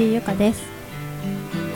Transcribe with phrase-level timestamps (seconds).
[0.00, 0.62] 藤井由香です。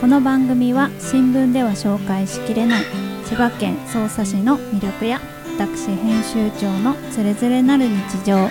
[0.01, 2.83] この番組は新聞では紹介しきれない
[3.23, 5.21] 千葉県匝瑳市の魅力や
[5.59, 8.47] 私編集長のつれづれなる日常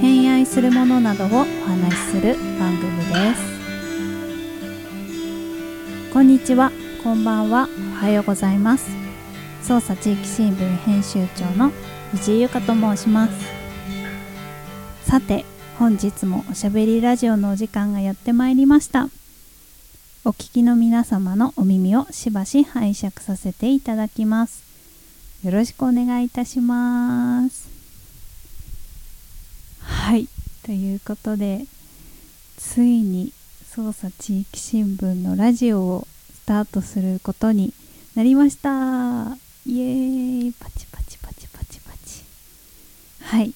[0.00, 1.32] 偏愛するものなどをお
[1.66, 3.42] 話しする番組です。
[6.14, 6.72] こんにちは
[7.04, 8.88] こんばんはおはようございます。
[9.62, 11.72] 捜査地域新聞編集長の
[12.12, 13.32] 藤井由香と申します。
[15.02, 15.44] さて
[15.80, 19.08] 本日もおしゃべりラジオのお時間がやってまいりました。
[20.26, 24.62] お聞きの皆様のお耳をしばし拝借させていただきます。
[25.42, 27.70] よろしくお願いいたします。
[29.80, 30.28] はい。
[30.66, 31.64] ということで
[32.58, 33.32] ついに
[33.74, 37.72] 捜査地域新聞のラジオをスタートすることに
[38.14, 38.68] なりました。
[39.64, 40.52] イエーイ。
[40.52, 42.22] パチパチパチパチパチ。
[43.22, 43.54] はい。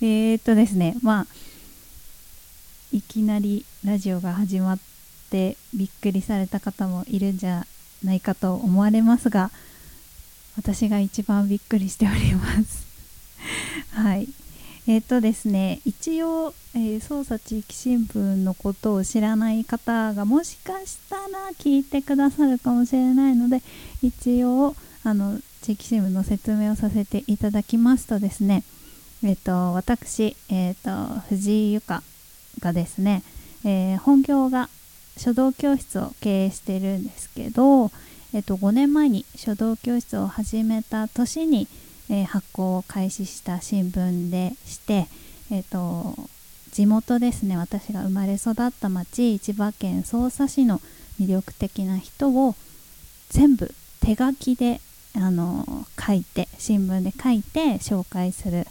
[0.00, 1.26] えっとですねまあ
[2.92, 4.78] いきなりラジオが始まっ
[5.30, 7.66] てびっくりされた方もいるんじゃ
[8.04, 9.50] ないかと思われますが
[10.56, 12.86] 私が一番びっくりしております。
[13.92, 14.28] はい。
[14.86, 23.62] えー、っとですね一応、えー、捜査地域新聞のことを知らない方がもしかしたら聞いてくださるかもしれないので
[24.02, 28.64] 一応あの地域新聞の説明をさせていただきますとですね
[29.22, 30.90] えっ、と私、えっ、と
[31.28, 32.02] 藤井由香
[32.60, 33.22] がですね、
[33.64, 34.68] えー、本業が
[35.18, 37.90] 書道教室を経営してるんですけど、
[38.32, 41.68] えっ、と5年前に書道教室を始めた年に、
[42.08, 45.06] えー、発行を開始した新聞でして、
[45.50, 46.14] えっ、と
[46.72, 50.80] 地元ですね私が生まれ育った町千葉県匝瑳市の
[51.20, 52.54] 魅力的な人を
[53.28, 53.70] 全部
[54.00, 54.80] 手書きで
[55.14, 55.66] あの
[56.00, 58.66] 書いて新聞で書いて紹介する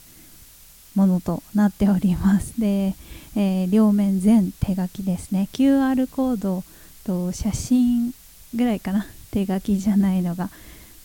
[0.99, 2.59] ものとなっております。
[2.59, 2.93] で、
[3.33, 5.47] えー、両面全手書きですね。
[5.53, 6.63] QR コード
[7.05, 8.13] と写真
[8.53, 9.05] ぐらいかな。
[9.31, 10.49] 手書きじゃないのが。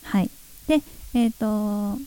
[0.03, 0.29] はい。
[0.67, 0.81] で
[1.13, 1.97] えっ、ー、と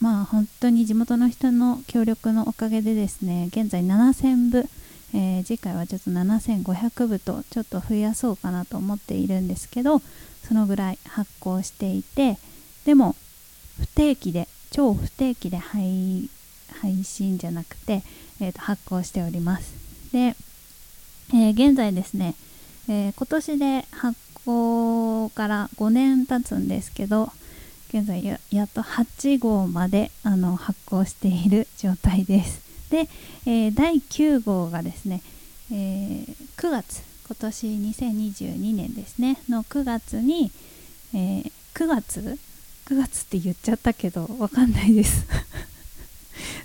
[0.00, 4.64] まあ本当に地元の人の協力のおかげでですね現在7000部、
[5.12, 10.00] えー、次回はちょっと7500部とちょっと増やそうかなと思っているんですけど
[10.44, 12.38] そのぐらい発行していて
[12.86, 13.16] でも
[13.80, 16.30] 不定期で超不定期で配
[16.80, 18.02] 配信じゃなくて、
[18.40, 19.72] えー、と発行しております。
[20.12, 20.36] で、
[21.34, 22.34] えー、現在ですね、
[22.88, 27.30] えー、今年で発行から5年経つんですけど
[27.88, 32.60] 現在ややっと8号まであの発行している状態です。
[32.90, 33.08] で、
[33.46, 35.22] えー、第9号がですね、
[35.70, 36.24] えー、
[36.56, 39.38] 9月今年2022年ですね。
[39.48, 40.50] の9月に、
[41.14, 42.38] えー、9月
[42.86, 45.26] ？9月って言っちゃったけどわかんないです。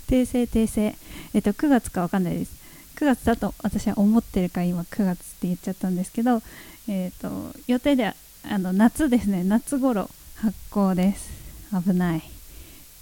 [0.06, 0.94] 訂正訂正
[1.34, 2.64] えっと9月かわかんないです。
[2.96, 6.42] 9月だと私は思ってるから今9月って言っちゃったんですけど
[6.88, 7.28] えっと
[7.66, 8.14] 予定では
[8.48, 9.42] あの夏ですね。
[9.44, 11.30] 夏頃発行です。
[11.72, 12.22] 危ない。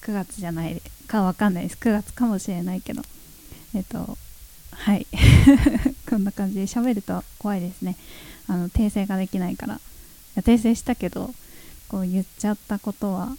[0.03, 1.77] 9月じゃないかわかんないです。
[1.77, 3.03] 9月かもしれないけど。
[3.75, 4.17] えっと
[4.71, 5.07] はい。
[6.09, 7.97] こんな感じで喋ると怖いですね。
[8.49, 9.81] あの訂正ができないから。
[10.37, 11.35] 訂正したけど
[11.89, 13.37] こう言っちゃったことは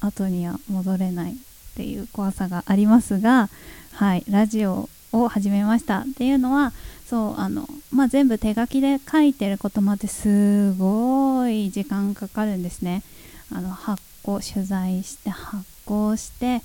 [0.00, 1.36] 後には戻れない。
[1.80, 3.48] っていう怖さがありますが、
[3.94, 6.72] はい、ラジオを始めましたっていうのは
[7.06, 13.02] そうあの、まあ、全部手書きで書いてることもあってすごい時間かかるんですね。
[13.50, 16.60] あの発行取材して発行して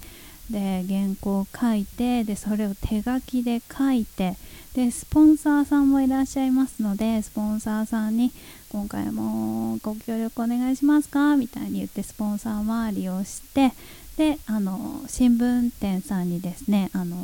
[0.51, 4.35] で原稿を書いてでそれを手書きで書いて
[4.75, 8.31] でスポンサーさんもいらっしゃいますのでスポンサーさんに
[8.69, 11.37] 今回もご協力お願いしますか？
[11.37, 13.71] みたいに言ってスポンサー周りをして
[14.17, 17.17] であの新聞店さんにですねあの、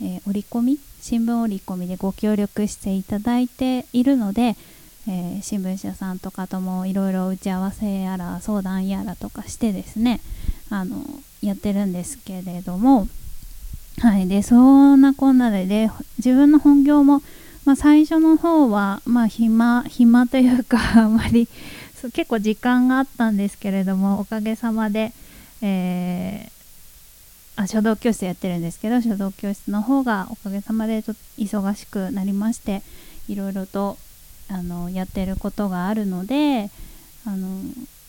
[0.00, 4.56] えー、折り込み新聞折り込みでご協力していただいているので、
[5.08, 10.20] えー、新聞社さんとかともいろいろ打ち合わせやら相談やらとかしてですね
[10.70, 11.02] あの
[11.42, 13.08] やってるんですけれども
[14.00, 17.22] はいでそんなこんなでで自分の本業も、
[17.64, 21.48] まあ、最初の方はまあ暇暇というかあまり
[22.12, 25.12] 結構時間があったんですけれどもおかげさまで
[25.62, 32.82] えー、あ書道教室やってるんですけど書道教室の方がおかげさまでと忙しくなりまして
[33.28, 33.96] いろいろと
[34.50, 36.70] あのやってることがあるので
[37.26, 37.60] あの、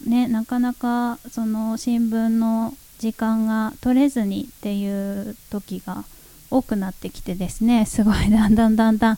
[0.06, 6.04] ね、なかなかその新聞の時間が取れずにっていう時が
[6.52, 9.18] 多くなってきてですねすごいだんだんだんだん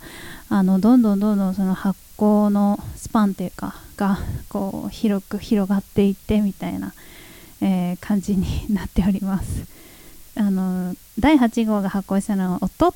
[0.50, 4.18] あのどんどんどんどんその発行のスパンというかが
[4.50, 6.94] こう広く広がっていってみたいな
[7.62, 9.66] えー、感じになっております。
[10.36, 12.96] あの第8号が発行したのはおと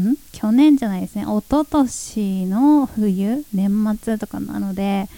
[0.00, 0.16] ん？
[0.32, 1.22] 去年じゃないですね。
[1.22, 5.08] 一昨年の冬年末とかなので、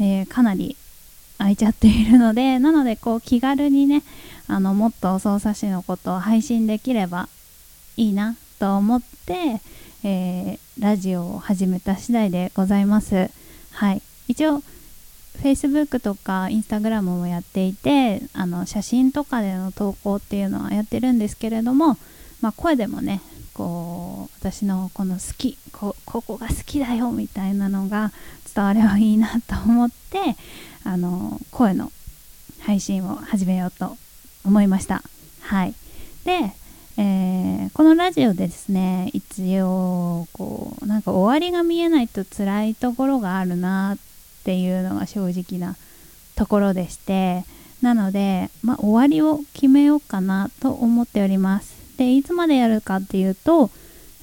[0.00, 0.76] えー、かなり
[1.38, 4.02] 空いちゃっているのでなのでこう気軽にね
[4.48, 7.28] あのもっと操作士のことを配信できれば
[7.96, 9.60] いいなと思って、
[10.02, 13.30] えー、ラジオを始めた次第でございます。
[13.72, 14.02] はい。
[14.28, 14.62] 一応
[15.42, 21.96] Facebook とか Instagram もやっていてあの写真とかでの投稿っていうのはやってるんですけれども、
[22.40, 23.20] まあ、声でもね
[23.54, 28.12] こう私のこの好きこここが好きだよみたいなのが
[28.54, 30.36] 伝わればいいなと思って
[30.84, 31.90] あの声の
[32.60, 33.96] 配信を始めようと
[34.44, 35.02] 思いました。
[35.40, 35.74] はい。
[36.24, 36.52] で、
[36.98, 43.98] えー、このラジオでですね一応こうなんか終わりが見えないと辛いところがあるなっ
[44.46, 45.74] ていうのが正直な
[46.36, 47.44] ところでして
[47.82, 51.74] なので、まあ、終わりを決めようかなと思っております。
[51.98, 53.70] でいつまでやるかっていうと、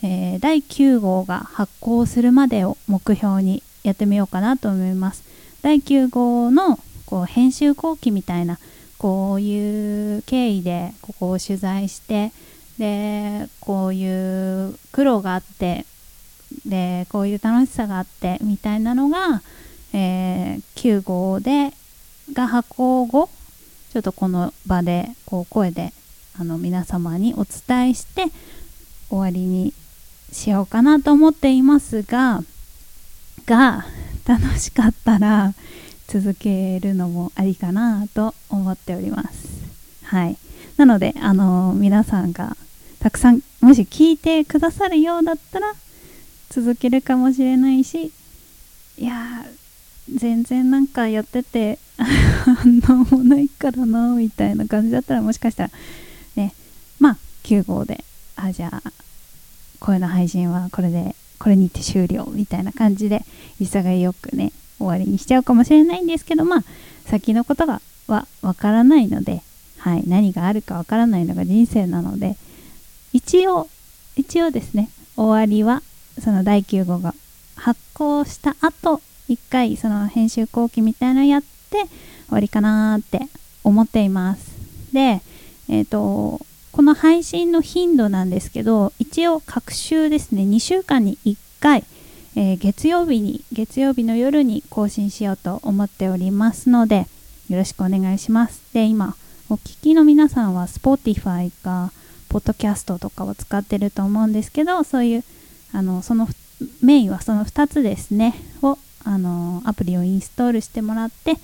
[0.02, 5.24] えー、第9号が発行するまでを目標にやってみようかなと思います。
[5.62, 8.60] 第9号のこう編集後期みたいな
[8.98, 12.32] こういう経緯でここを取材して
[12.78, 15.86] でこういう苦労があって
[16.66, 19.42] でこういう楽しさがあってみたいなのが、
[19.94, 21.72] えー、9号で
[22.34, 23.30] が発行後
[23.92, 25.94] ちょっとこの場でこう声で
[26.40, 28.26] あの皆様にお伝えして
[29.10, 29.74] 終わりに
[30.32, 32.42] しようかなと思っていますが
[33.46, 33.86] が
[34.26, 35.54] 楽しかったら
[36.08, 39.64] 続けるのもありかなと思っております。
[40.04, 40.38] はい。
[40.78, 42.56] なのであの皆さんが
[43.00, 45.74] たくさんもし聞いてくださるようだったら
[46.50, 48.12] 続けるかもしれないし
[48.98, 49.44] いや
[50.12, 55.72] 全然なんかやってて 反応もないからなみたいな感じだったらもしかしたら
[56.36, 56.54] ね
[57.00, 58.04] まあ9号で
[58.36, 58.92] あじゃあ
[59.80, 63.26] 声の配信はこれでこれにて終了みたいな感じで
[63.60, 66.64] 潔いよくね終わりにしちゃうかもしれないんですけどまあ
[67.06, 69.42] 先のことがはわからないので、
[69.78, 72.36] はい、何があるかわからないのが人生なので
[73.14, 73.70] 一応
[74.16, 75.82] 一応ですね終わりは
[76.20, 77.14] その第9号が
[77.56, 81.88] 発行した後一回その編集後期みたいなのやって終
[82.30, 83.22] わりかなって
[83.64, 84.52] 思っています。
[84.92, 85.22] で
[85.70, 91.84] えっ、ー、とこの配信の頻度なんですけど一応各週ですね2週間に1回、
[92.36, 97.08] えー、月曜日に月曜日の夜に更新しようと思っておりますので
[97.50, 98.62] よろしくお願いします。
[98.74, 99.16] で今
[99.50, 101.92] お聞きの皆さんは Spotify か
[102.30, 105.24] ポッドキャストとかを使ってると思うんですけどそういう
[105.72, 106.28] あのその
[106.82, 108.34] メインはその2つですね
[108.64, 111.36] をあのアプリをインストールしてもらって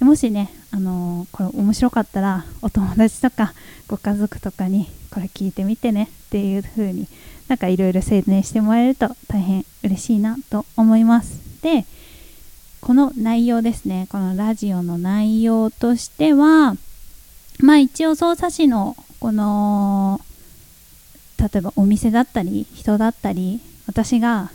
[0.00, 3.54] もしね、あの、これ面白かったらお友達とか
[3.88, 7.08] ご家族とかにこれ聞いてみてねっていう風に
[7.48, 11.40] なんかいろいろ宣伝してもらえると大変嬉しいなと思います。
[11.62, 11.86] で
[12.80, 16.76] この内容ですねこのラジオの内容としては
[17.58, 20.20] まあ一応操作士のこの
[21.38, 24.50] 例えばお店だったり人だったり私が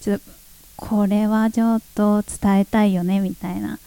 [0.00, 0.41] ちょっと
[0.88, 3.78] これはちょっと伝えたいよねみたいな。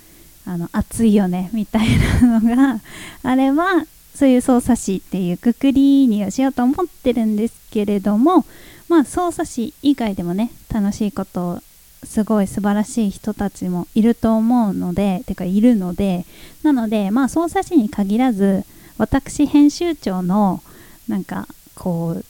[0.47, 1.87] あの熱いよねみたい
[2.21, 2.79] なのが
[3.23, 3.65] あれば
[4.13, 8.45] そういう操作士っていうくくりにはしようと思ってるんですけれども
[8.87, 11.61] まあ操作士以外でもね楽しいことを
[12.03, 16.27] すごい素晴らしい人たちもいると思うのでてかいるので
[16.61, 18.63] なのでまあ操作士に限らず
[18.99, 20.61] 私編集長の
[21.07, 22.25] なんかこう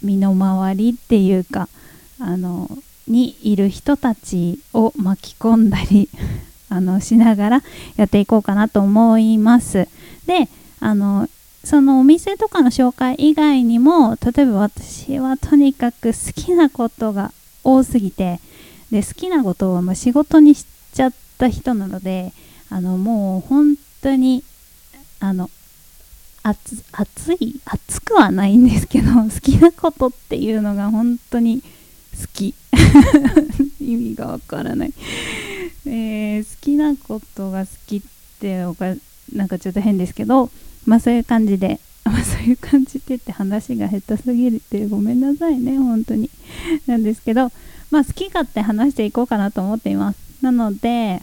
[0.00, 1.68] 身の回りっていうか
[2.20, 2.70] あの
[3.08, 6.08] にいる人たちを巻き込んだり
[6.70, 7.62] あのしながら
[7.96, 9.88] やっていこうかなと思います。
[10.26, 10.48] で
[10.80, 11.28] あの
[11.64, 17.32] そのお店とかの紹介以外にも例えば私はとにかく好きなことが
[17.64, 18.40] 多すぎて
[18.90, 22.32] で好きなことをま仕事にしちゃった人なので
[22.70, 24.44] あのもう本当に
[25.20, 25.50] あの
[26.42, 31.62] 熱熱い熱くはないんですけど 好きなことっていうのが本当に
[32.26, 32.54] き。
[33.80, 34.92] 意味がわからない。
[35.86, 38.00] えー、好きなことが好きっ
[38.40, 38.94] ておか
[39.32, 40.50] なんかちょっと変ですけど
[40.86, 46.30] まあそういう感じで、 あ、そういう感じでって話が下手すぎるってごめんなさいね本当に。
[46.86, 47.52] なんですけど
[47.90, 50.18] まあ好き勝手話していこうかなと思っています。
[50.42, 51.22] なので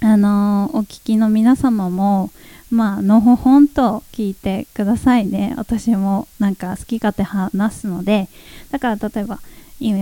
[0.00, 2.30] あのー、お聞きの皆様も
[2.70, 5.54] まあのほほんと聞いてくださいね。
[5.56, 8.28] 私もなんか好き勝手話すので
[8.70, 9.40] だから例えば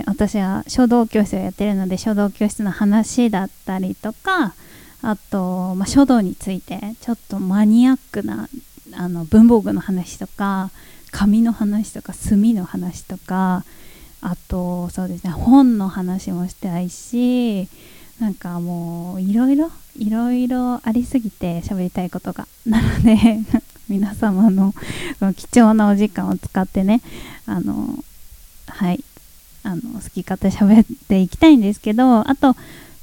[0.06, 4.54] 私は書道教室をやってるので書道教室の話だったりとか
[5.02, 8.48] あと、まあ、書道についてちょっとマニアックな
[8.92, 10.70] あの文房具の話とか
[11.10, 13.64] 紙の話とか墨の話とか
[14.20, 17.68] あとそうですね本の話もしたいし
[18.20, 23.16] なんかもういろいろいろいろありすぎて喋りたいことがなので
[23.88, 24.74] 皆様の
[25.34, 27.00] 貴重なお時間を使ってね
[27.46, 28.04] あの
[28.66, 29.02] はい。
[29.62, 32.54] あの好き勝手喋っていきたいんですけどあと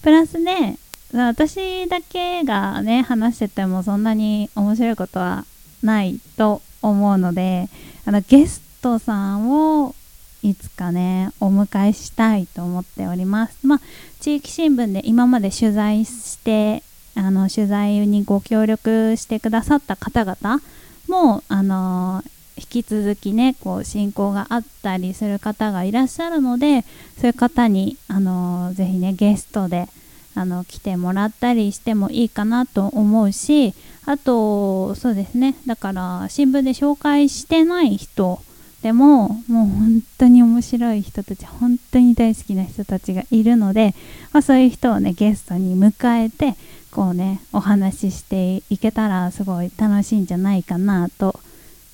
[0.01, 0.77] プラスね
[1.13, 5.45] 私だけがね話しててもそんなに面白いことは
[5.83, 7.69] ないと思うので
[8.05, 9.95] あのゲストさんを
[10.43, 13.65] いつかねお迎えしたいと思っております。
[13.65, 13.81] まあ
[14.19, 16.83] 地域新聞で今まで取材して
[17.15, 20.61] あの取材にご協力してくださった方々
[21.07, 22.23] もあの
[22.57, 26.83] 引き続きねこう進行があったりする方がいらっしゃるので
[27.19, 29.87] そういう方にあのぜひねゲストで
[30.35, 33.73] あの来てもらったりしてもいいかなと思うし
[34.05, 38.39] あとそうですねだから新聞で紹介してない人
[38.83, 43.95] でももう本当に面白い人たち本当に大好きな人たちがいるので、
[44.31, 46.55] まあ、そういう人をねゲストに迎えて
[46.91, 51.39] こうねお話ししていけたらすごい楽しいんじゃないかなと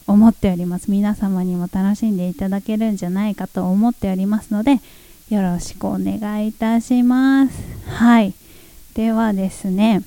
[0.07, 0.91] 思っております。
[0.91, 4.79] 皆様にも楽しんでいただけるんじゃないかと思っておりますので
[5.29, 7.53] よろしくお願いいたします。
[7.89, 8.33] はい。
[8.95, 10.03] ではですね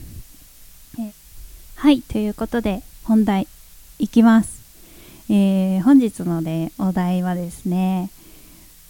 [1.77, 2.01] はい。
[2.03, 3.47] ということで本題
[3.99, 4.63] いきます。
[5.29, 8.11] えー、本日のでお題はですね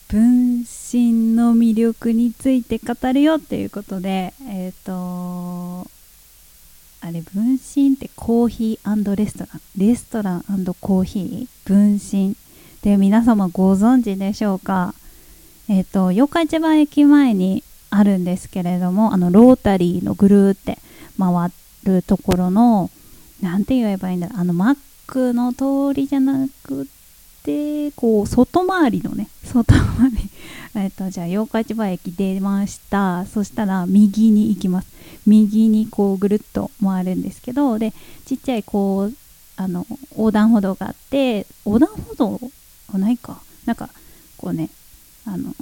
[0.09, 5.91] 分身の魅力について語るよっていうことでえっ、ー、と
[7.00, 10.43] あれ分身ってコーヒーレストランレストラン
[10.81, 12.35] コーヒー分身
[12.83, 14.95] で皆様ご存知でしょうか？
[15.69, 20.79] えっ、ー、と八日市場駅前にあるんですけれどもあのロータリーのぐるーって
[21.19, 21.50] 回
[21.85, 22.91] るところの
[23.41, 24.76] 何て言えばいいんだろうあのマッ
[25.07, 26.87] クの通りじゃなく
[27.43, 30.19] てこう外回りのね 外回り。
[30.75, 33.25] えっとじゃあ八日市場駅出ました。
[33.26, 34.96] そしたら右に行きます。
[35.26, 37.92] 右にこうぐるっと回るんですけどで
[38.25, 39.12] ちっちゃいこう
[39.56, 42.40] あの横断歩道があって横断歩道
[42.92, 43.40] はないか。
[43.66, 43.90] なんか
[44.37, 44.71] こうね
[45.26, 45.52] あの、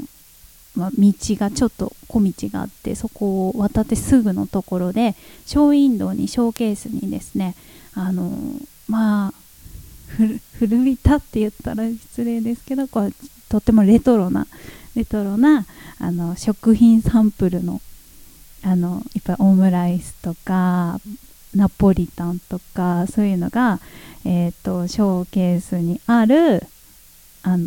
[0.77, 5.15] まあ、道がちょっと小道があってそこを渡ってすぐのところで
[5.47, 7.55] ショーウィンドウにショーケースにですね
[7.95, 8.31] あの
[8.89, 9.33] まあ
[10.59, 13.13] 古びたって言ったら失礼ですけどこう
[13.49, 14.47] とってもレトロな
[14.95, 15.67] レトロな
[15.99, 17.81] あの食品サンプルの
[18.65, 20.99] あのいっぱいオムライスとか
[21.55, 23.79] ナポリタンとかそういうのが、
[24.25, 26.63] えーと、ショーケースにある
[27.43, 27.67] あの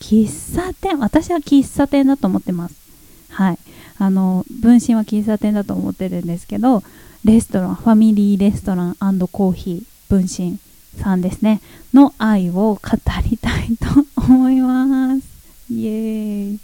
[0.00, 2.74] 喫茶店私は喫茶店だと思ってます。
[3.30, 3.58] はい。
[3.98, 6.82] あの分身は喫茶店だと思ってるんですけど
[7.24, 8.96] レストランファミリーレストラン
[9.32, 10.58] コーヒー分身
[11.00, 11.60] さんですね。
[11.94, 12.80] の愛を語
[13.24, 15.22] りたいと思います。
[15.70, 16.60] イエーイ。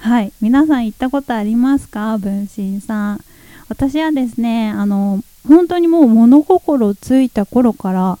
[0.00, 0.32] はい。
[0.40, 2.16] 皆さん行ったことありますか？
[2.16, 3.20] 分身さん。
[3.68, 8.18] 私はですねあの本当にもう物心ついた頃から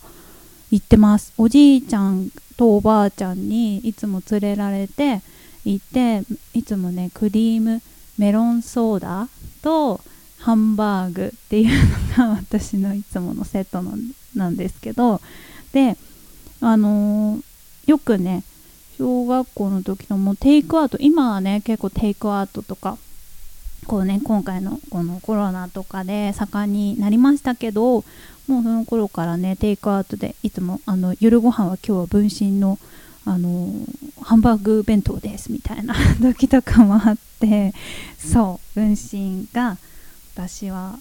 [0.70, 1.32] 行ってます。
[1.38, 5.22] おじいちゃんとおばあちゃんにいつも連れられて
[5.64, 6.22] 行って
[6.52, 7.80] いつもねクリーム
[8.18, 9.28] メロンソーダ
[9.62, 10.02] と
[10.38, 13.82] ハンバーグっていうのが 私のいつものセット
[14.34, 15.22] なんですけど。
[15.72, 15.96] で
[16.60, 17.42] あのー、
[17.86, 18.44] よくね
[19.00, 22.98] 小学校の時のもうテイクアウト今はね結構テイクアウトとか
[23.86, 28.04] こうね今回のこのコロナとかで盛んになりましたけど
[28.46, 32.78] もうその頃からねテイクアウトでいつもあの夜ご飯は今日は分身の
[33.24, 33.68] あの
[34.22, 37.72] ハンバーグ弁当ですみたいな 時とかもあって
[38.18, 39.78] そう分身が
[40.34, 40.98] 私は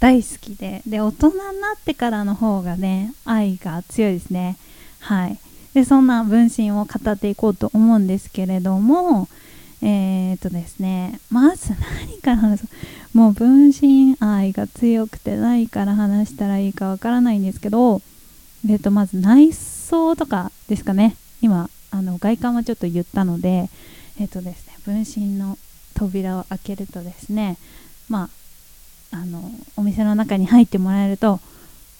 [0.00, 4.56] 大好きでで大人になってからの方がね愛が強いですね。
[4.98, 5.38] はい。
[5.78, 9.28] でそんな分身を語っていこうと思うんですけれども
[9.80, 12.68] えー、っとですねまず何から話す
[13.14, 18.02] もう分身愛が強くて何から話したらいいかわからないんですけど
[18.68, 21.14] えっとまず内装とかですかね。
[21.42, 23.70] 今あの外観はちょっと言ったので
[24.18, 25.56] えっとですね分身の
[25.94, 27.56] 扉を開けるとですね
[28.08, 28.30] ま
[29.12, 31.38] ああのお店の中に入ってもらえると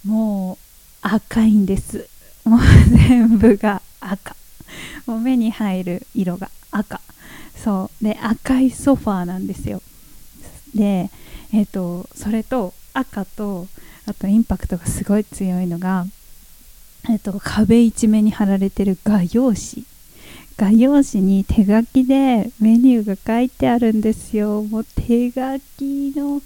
[0.04, 0.58] も
[1.04, 2.17] う赤いんです。
[2.48, 4.36] もう全部が赤。
[5.06, 7.00] もう目に入る色が赤。
[7.56, 8.04] そう。
[8.04, 9.82] で赤いソファーなんですよ。
[10.74, 11.10] で
[11.52, 13.66] えっ、ー、とそれと赤と
[14.06, 16.06] あとインパクトがすごい強いのが
[17.08, 19.84] えっ、ー、と壁一面に貼られてる画用紙。
[20.56, 24.64] 画用紙に手書きでメニューが書いてあるんですよ。
[24.64, 26.42] もう手書きの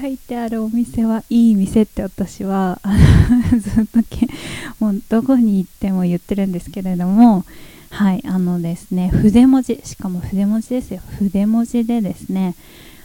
[0.00, 2.80] 書いてあるお店はいい店って私は
[3.58, 4.28] ずっとけ
[4.78, 7.44] もうどこに行っても言ってるんですけれども
[7.90, 11.00] はいあのですね筆文字しかも筆文字ですよ。
[11.18, 12.54] 筆文字でですね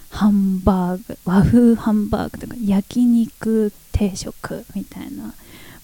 [0.09, 5.33] ハンバーグ和風ハンバーグとか焼肉定食みたいな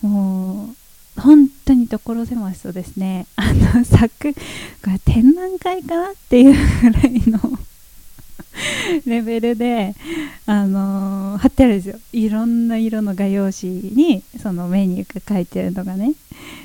[0.02, 0.76] もう
[1.20, 3.26] 本当に所狭しとですね。
[3.36, 4.38] あの作こ
[4.88, 7.40] れ展覧会かなっていうぐらいの
[9.06, 9.96] レベルで、
[10.46, 12.00] あのー、貼ってあるんですよ。
[12.14, 16.14] いろんな色の画用紙にそのメニューが書いてるのがね。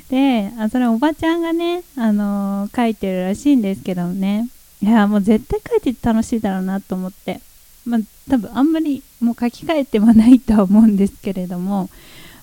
[0.09, 4.49] であそれおばちゃんがね、あのー、書いてるらしいんですけどね。
[4.81, 7.41] いやもう絶対書いてて楽しいだろうなと思って。
[7.85, 7.99] まあ
[8.29, 11.89] 多分あんまりもう書き換えてはないとは思うんですけれども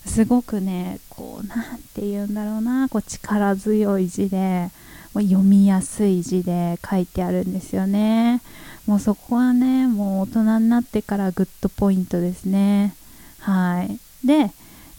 [0.07, 2.89] すごくねこう何て言うんだろうな。
[2.89, 4.71] こう力強い字で
[5.15, 8.41] 読みやすい字で書いてあるんですよね。
[8.87, 12.95] もうそこはねもう大人になってから good point ですね。
[13.41, 13.99] はい。
[14.27, 14.53] で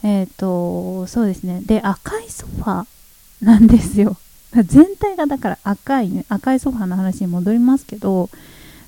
[0.03, 1.61] えっ、ー、とそうですね。
[1.65, 2.85] で赤いソファ
[3.41, 4.17] なんですよ。
[4.65, 8.29] 全体がだから赤い、ね、赤いソファの話に戻りますけど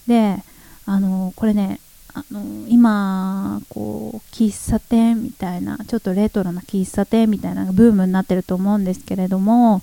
[0.07, 0.43] で
[0.85, 1.79] あのこれね
[2.13, 9.81] あの今こう喫茶店みたいなちょっとレトロな喫茶店みたいなブームになってると思うんですけれども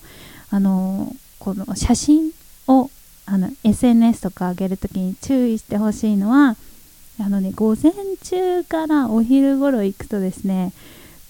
[0.50, 2.30] あのこの写真
[2.68, 2.90] を
[3.32, 6.54] あの SNS とか上げるときに注意してほしいのは
[7.18, 10.74] あのね午前中からお昼頃行くとですね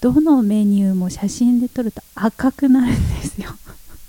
[0.00, 3.50] どのメニューも写真で撮ると赤くなるんですよ。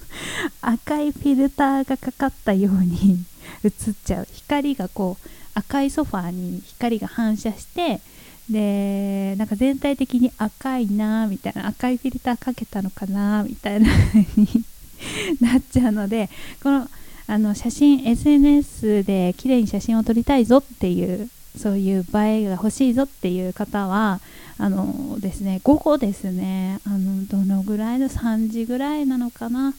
[0.61, 3.23] 赤いフィルターがかかったように
[3.63, 3.71] 映っ
[4.03, 4.27] ちゃう。
[4.33, 8.01] 光がこう赤いソファーに光が反射して
[8.49, 14.65] でなんか全体的に赤いなみたいな赤いフィルターかけたのかなみたいな風に
[15.39, 16.31] なっちゃうので
[16.63, 16.89] この
[17.27, 24.19] あの写真 SNS で綺麗に写真を撮りたいぞっていうそういう映えが欲しいぞっていう方は
[24.57, 29.73] あのですね午後ですねあのどのぐらいの3時ぐらいなのかな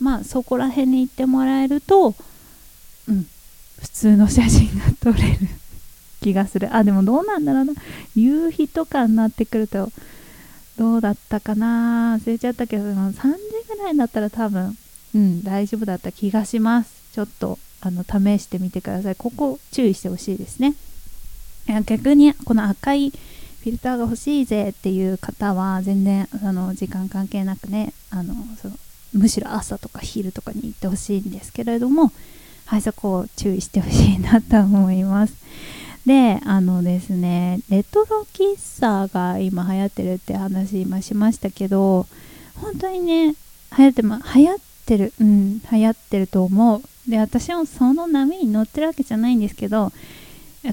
[0.00, 2.14] まあそこら辺に行ってもらえると
[3.08, 3.26] うん
[3.80, 5.38] 普通の写真が撮れる
[6.22, 6.74] 気がする。
[6.74, 7.74] あでもどうなんだろうな。
[8.16, 9.92] 夕日とかになってくると
[10.78, 12.18] どうだったかな。
[12.18, 13.18] 忘れちゃったけど3時
[13.68, 14.74] ぐらいだったら多分
[15.14, 16.90] うん大丈夫だった気がします。
[17.12, 19.16] ちょっとあの試してみてください。
[19.16, 20.74] ここ注意してほしいですね。
[21.86, 28.74] 逆にこの赤いフィルターが欲しいぜっていう方は全然あの時間関係なくねあのその
[29.14, 32.12] むしろ朝とか昼とかに行ってほしいんですけれども
[32.66, 35.34] はいそこを注意してほしいなと思います。
[36.04, 42.06] であのですねレトロ喫茶が今流行ってるって話今しましたけど
[42.56, 43.34] 本当にね
[43.78, 46.82] 流行ってま流行ってるうん流行ってると思う。
[47.10, 49.92] で私もその波に乗ってるわけじゃないんですけど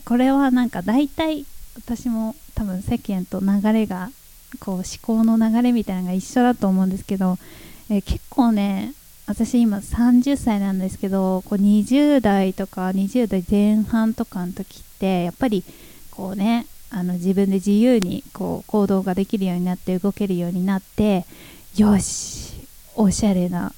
[0.06, 1.46] これはなんか大体
[1.76, 4.10] 私も多分世間と流れが
[4.60, 7.38] こう思考の流れみたいなのが一緒だと思うんですけど、
[7.90, 8.94] え結構ね
[9.28, 15.64] 私今30歳なんですけどこう20代とか20代前半とかの時ってやっぱり
[16.10, 21.26] こうねあの自分で自由にこう行動ができるようになって動けるようになって
[21.78, 23.72] よしおしゃれな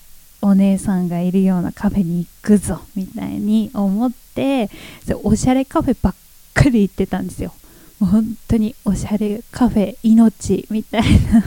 [0.44, 4.70] お姉さんがいるようなカフェに行くぞみたいに思って
[5.24, 6.16] おしゃれカフェばっ
[6.54, 7.54] かり行ってたんですよ。
[8.00, 11.44] もう本当におしゃれカフェ命みたいな。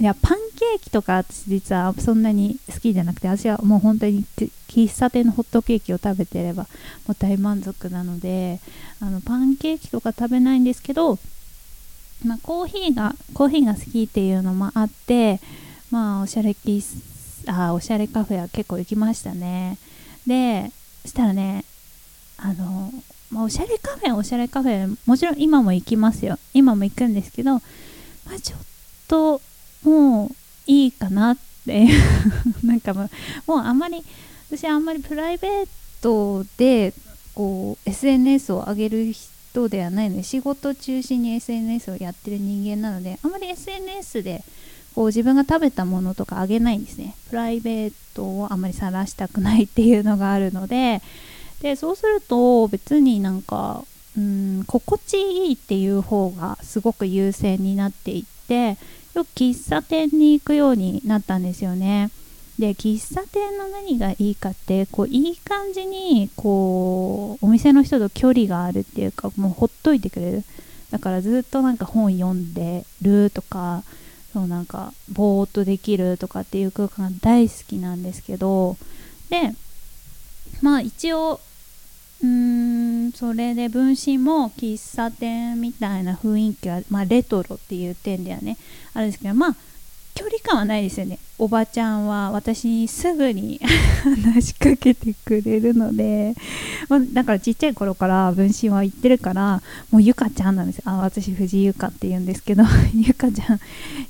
[0.00, 4.24] いやパンケーキとか私実はそんなに好きじゃなくて私はもう本当に
[4.68, 6.64] 喫茶店のホットケーキを食べてれば
[7.06, 8.60] もう大満足なので
[9.00, 11.18] あのパンケーキとか食べないんですけど、
[12.24, 15.40] まあ、コーヒーがコーヒーが好きっていうのもあって
[15.94, 16.82] まあおしゃれ喫
[17.46, 19.78] あおしゃれカフェは結構行きましたね。
[20.26, 20.72] で
[21.06, 21.64] したらね
[22.36, 22.90] あの、
[23.30, 26.36] まあ、おしゃれカフェおしゃれカフェもちろん今も行きますよ。
[26.52, 27.60] 今も行くんですけど、ま
[28.36, 28.60] あ、ちょっ
[29.06, 29.40] と
[29.84, 30.30] もう
[30.66, 31.86] いいかなって
[32.64, 33.10] なんかもう
[33.46, 34.02] もうあんまり
[34.50, 35.68] 私あんまりプライベー
[36.02, 36.92] トで
[37.36, 44.42] こう SNS を上げる人ではないので仕事中心に SNS をやってる人間なのであんまり SNS で
[44.94, 47.16] こう自分が食べたものとかあげないんですね。
[47.30, 51.02] プライベートをあまり晒したくないっていうのがあるので。
[51.64, 53.84] でそうすると別になんか
[54.18, 58.76] うん心地いいっていう方がすごく優先になっていって
[59.14, 62.10] よく喫茶店に行くようになったんですよね。
[62.58, 70.44] で喫茶店の何がいいかってこういい感じにこうお店の人と距離があるっていうかもうほっといてくれる。
[70.90, 73.82] だからずっとなんか本読んでるとか
[74.34, 78.76] そうなんかぼーっとできるとかっていう空間大好きなんですけど
[79.30, 79.52] で
[80.60, 81.40] まあ一応
[82.20, 88.58] うーんそれで分身も喫茶店みたいな雰囲気は、まあ、レトロっていう点ではね
[88.92, 89.56] あるんですけどまあ
[90.14, 91.18] 距離感はないですよね。
[91.36, 93.60] おばちゃんは私にすぐに
[94.24, 96.34] 話しかけてくれるので、
[96.88, 100.84] まだからちっちゃい頃から分身は言ってるからもうゆかちゃんなんですよ。
[100.86, 102.62] あ私藤井ゆかって言うんですけど
[102.94, 103.60] ゆかちゃん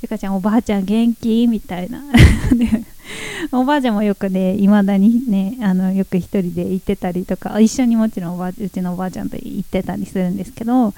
[0.03, 1.47] ゆかちゃんおばあちゃん元気？
[1.47, 2.03] みたいな。
[3.53, 10.93] おばあちゃんもよくねいまだにねあのよく一人で行ってたりとか一緒にもちろんおばうちのおばあちゃんと行ってたりするんですけど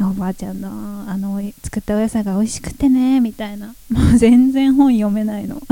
[0.00, 0.68] おばあちゃんの
[1.08, 3.68] あの作ったお野菜が美味しくてねみたいな。
[3.90, 5.60] も う全然本読めないの。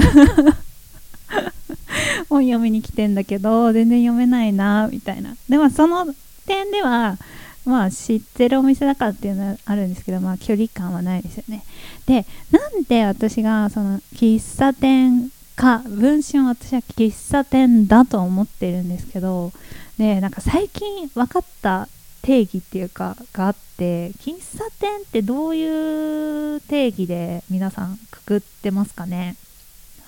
[2.29, 5.37] 本読みに来てんだけど全然読めないなみたいな。
[5.49, 6.07] でもその
[6.47, 7.19] 点では
[7.65, 11.65] まあ知ってるお店だからっていうのはあるんですけどまあ距離感はないですよね。
[12.07, 19.53] でなんで私がその喫茶店か文春私は喫茶店だと思ってるんですけど
[19.99, 21.89] でなんか最近分かった
[22.25, 29.37] 定義っていうかがあって喫茶店ってどういう定義で皆さんくくってますかね？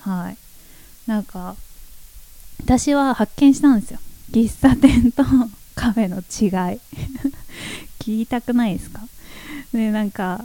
[0.00, 0.36] はい。
[1.06, 1.56] なんか
[2.60, 3.98] 私は発見したんですよ。
[4.32, 5.22] 喫茶店と
[5.74, 6.80] カフェの違い。
[8.00, 9.02] 聞きたくないですか？
[9.72, 10.42] でなんか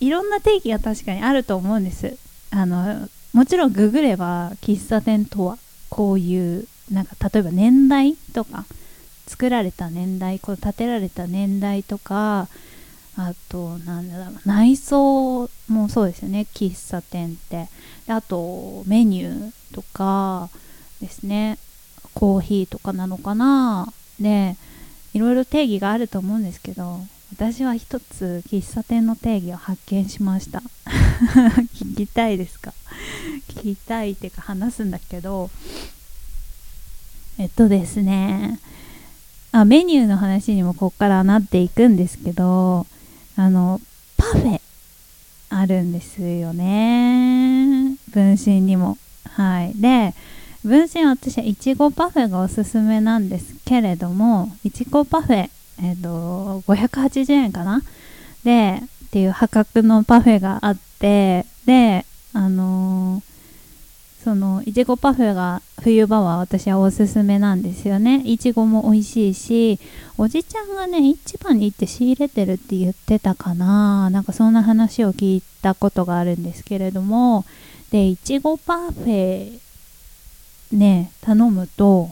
[0.00, 2.16] いろんな定義が確かにあると思うんです。
[2.50, 5.58] あのもちろんググれば喫茶店とは
[5.90, 8.64] こういうなんか例えば年代とか
[9.26, 12.48] 作られた年代こう建てられた年代とか
[13.16, 17.68] あとなんだろう内装もそうですよね喫茶店って。
[18.06, 20.50] であとメニューとか
[21.00, 21.58] ですね
[22.12, 23.92] コーヒーとかなのかな。
[24.20, 24.56] で
[25.14, 26.98] いろいろ定義があると思うんですけど
[27.32, 30.62] 私は一つ喫茶店の定義を発見しました。
[31.74, 32.72] 聞きたいですか？
[33.48, 35.50] 聞きたいっていうか話すんだけど。
[37.38, 38.60] えっとですね
[39.56, 42.86] あメニューの話にもここからなっていくんですけど
[43.36, 43.80] あの
[44.16, 44.60] パフェ
[45.48, 47.96] あるんですよね。
[48.12, 48.98] 分身にも。
[49.30, 49.80] はい。
[49.80, 50.12] で
[50.64, 55.48] 分身私はいちごパフェがおすすめなんですけれどもいちごパフェ
[55.80, 57.80] えっ、ー、と580円かな？
[58.42, 63.33] でっていう破格のパフェがあってであのー
[64.24, 68.22] そのいちごパフェが冬場は私はおすすめなんですよね。
[68.24, 69.78] いちごも美味しいし
[70.16, 74.08] おじちゃんがね市場に行って仕入れてるって言ってたかな。
[74.08, 77.44] なんかそんな話を聞いたことがあるんですけれども。
[77.90, 79.60] でいちごパフェ
[80.72, 82.08] ね頼むと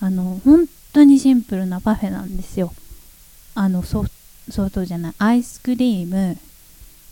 [0.00, 2.74] あの本当にシンプルなパフェなんですよ。
[3.54, 4.10] あのソフ
[4.70, 6.36] トじゃないアイスクリーム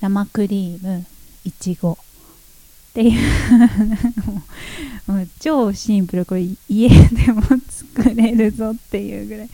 [0.02, 1.06] 生クリーム
[1.46, 1.96] いちご
[2.94, 3.12] っていう
[5.10, 9.48] もう超シンプルこれ家でも作れるぞっていうぐらい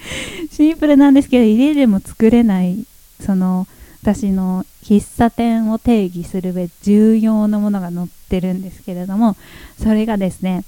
[0.50, 2.84] シンプルなんですけど家でも作れない
[3.18, 3.66] その
[4.02, 9.36] 私の喫茶店を定義する上重要なものが載ってるんですけれども
[9.78, 10.64] それがですね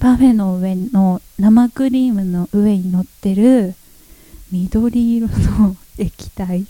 [0.00, 3.74] パフェの上の生クリームの上に乗ってる
[4.50, 6.66] 緑色の液体。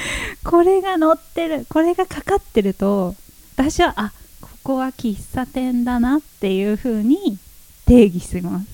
[0.44, 3.14] これが乗ってるこれがかかってると
[3.56, 7.38] 私はあここは喫茶店だなっていう風に
[7.86, 8.66] 定義します。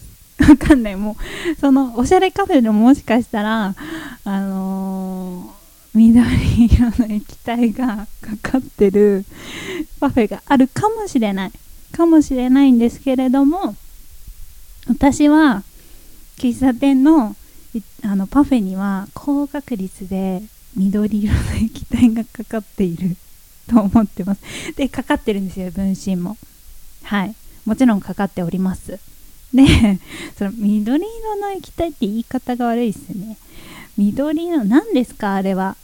[0.48, 0.96] わかんない。
[0.96, 1.16] も
[1.56, 3.74] うそのおしゃれカフェでももしかしたら
[4.24, 9.24] あのー、緑色の液体がかかってる
[10.00, 11.52] パフェがあるかもしれない。
[11.92, 13.76] かもしれないんですけれども
[14.88, 15.62] 私は
[16.38, 17.36] 喫茶店の
[18.04, 20.42] あのパフェには高確率で
[20.76, 23.16] 緑色の液体がかかっている
[23.68, 24.40] と思ってます。
[24.76, 26.36] でかかってるんですよ分身も。
[27.04, 27.34] はい。
[27.64, 28.98] もちろんかかっております。
[29.54, 30.00] で
[30.38, 33.36] その緑色の液体って言い方が悪いですね。
[33.96, 35.34] 緑色何ですか？
[35.34, 35.76] あれは。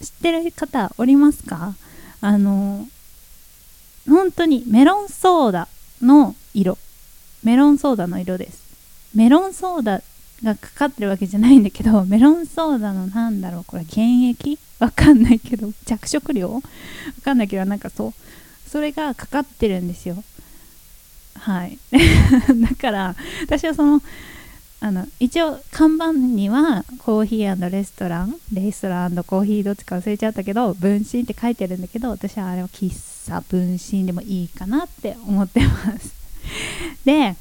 [0.00, 1.74] 知ってる方おりますか？
[2.20, 2.86] あの
[4.08, 5.68] 本当にメロンソーダ
[6.00, 6.78] の色。
[7.42, 8.62] メロンソーダの色です。
[9.14, 10.02] メロンソーダ
[10.42, 14.58] がかかってるわけじゃないんだけど メロンソーダのなんだろうこれ原液？
[14.78, 16.52] わかんないけど着色料？
[16.54, 16.62] わ
[17.24, 18.14] かんないけどなんかそう。
[18.68, 20.22] それがかかってるんですよ。
[21.38, 21.78] はい。
[21.90, 24.02] だから私はその
[24.80, 32.92] あの一応看板にはコーヒーレストランレストランコーヒーどっちか忘れちゃったけど分身って書いてるんだけど私はあれは喫
[33.26, 36.14] 茶分身でもいいかなって思ってます。
[37.04, 37.34] で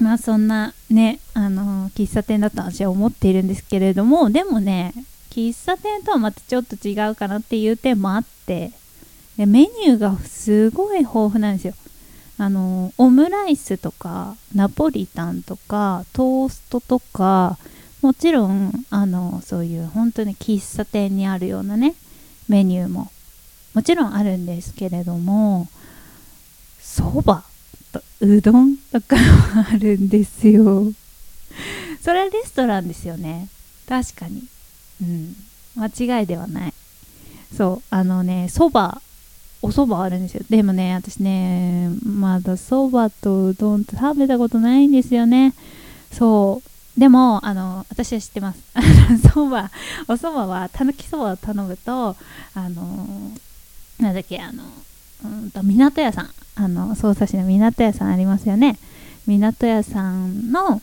[0.00, 4.94] まあそんなねあの喫茶店だと私は思っているんですけれどもでもね
[5.30, 8.72] 喫茶店とはまたちょっと違うかなっていう点もあって
[9.36, 11.74] でメニューがすごい豊富なんですよ。
[12.38, 17.58] あのオムライスとかナポリタンとかトーストとか
[18.00, 21.94] もちろんあのそういう本当に喫茶店にあるようなね
[22.48, 23.10] メニューも
[23.74, 25.68] もちろんあるんですけれども
[26.80, 27.49] そば。
[27.92, 29.22] とうどんとかも
[29.72, 30.92] あるんですよ。
[32.00, 33.48] それはレストランですよね。
[33.88, 34.44] 確かに。
[35.02, 35.36] うん。
[35.76, 36.74] 間違いではない。
[37.56, 37.82] そう。
[37.90, 39.00] あのねそば。
[39.62, 40.42] お蕎麦あるんですよ。
[40.48, 45.54] でもね私ねまだそばとうどんって食べたことないんですよね。
[46.12, 46.62] そ
[46.96, 47.00] う。
[47.00, 48.60] でもあの私は知ってます。
[49.34, 49.70] そば。
[50.08, 52.16] お蕎麦はたぬきそばを頼むと
[52.54, 53.32] あの
[53.98, 54.64] なんだっけあの
[55.24, 56.30] うんと港屋さん。
[56.56, 58.78] あの匝瑳市の港屋さんありますよね。
[59.26, 60.80] 港屋さんの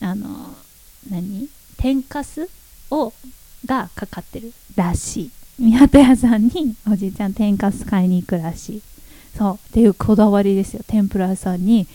[0.00, 0.54] あの
[1.10, 1.48] 何？
[1.78, 2.48] 天かす
[2.90, 3.12] を
[3.64, 5.30] がかかってるらしい。
[5.58, 8.82] 港屋さんにおじいちゃん天かす買いに行くらしい。
[9.36, 9.54] そう。
[9.54, 10.82] っていうこだわりですよ。
[10.86, 11.86] 天ぷら屋さんに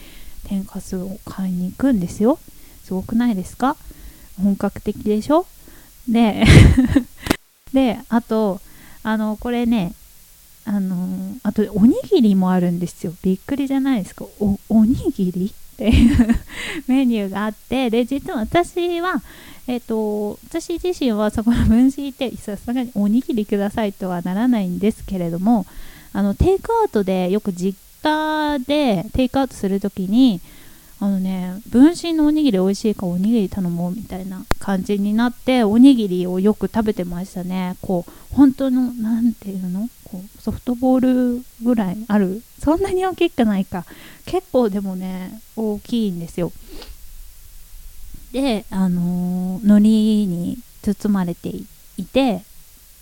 [0.48, 2.40] 天かすを買いに行くんですよ。
[2.84, 3.76] すごくないですか？
[4.42, 5.46] 本格的でしょ？
[6.08, 6.44] で
[7.74, 8.62] であと
[9.04, 9.94] あのこれね
[10.68, 11.08] あの
[11.44, 13.14] あとおにぎりもあるんですよ。
[13.24, 14.26] びっくりじゃないですか。
[14.42, 15.46] おおにぎり？
[15.48, 16.36] っていう
[16.88, 17.90] メニューがあって。
[17.90, 19.24] で実は私は
[19.68, 25.66] えっ、ー、と私自身はそこの分子ってさすがにおにぎりくださいとはならないんですけれども
[26.12, 30.42] あのテイクアウトでよく実家でテイクアウトするときに
[31.00, 37.78] あのね分身のおにぎり美味しいかおにぎり頼もうみたいな感じになっておにぎりをよく食べてましたね。
[37.82, 39.90] こう本当の何ていうの？
[40.06, 42.42] こうソフトボールぐらいある？
[42.60, 43.86] そんなに大きくないか。
[44.26, 46.52] 結構でもね大きいんですよ。
[48.32, 51.66] であのー、海苔に包まれてい
[52.06, 52.42] て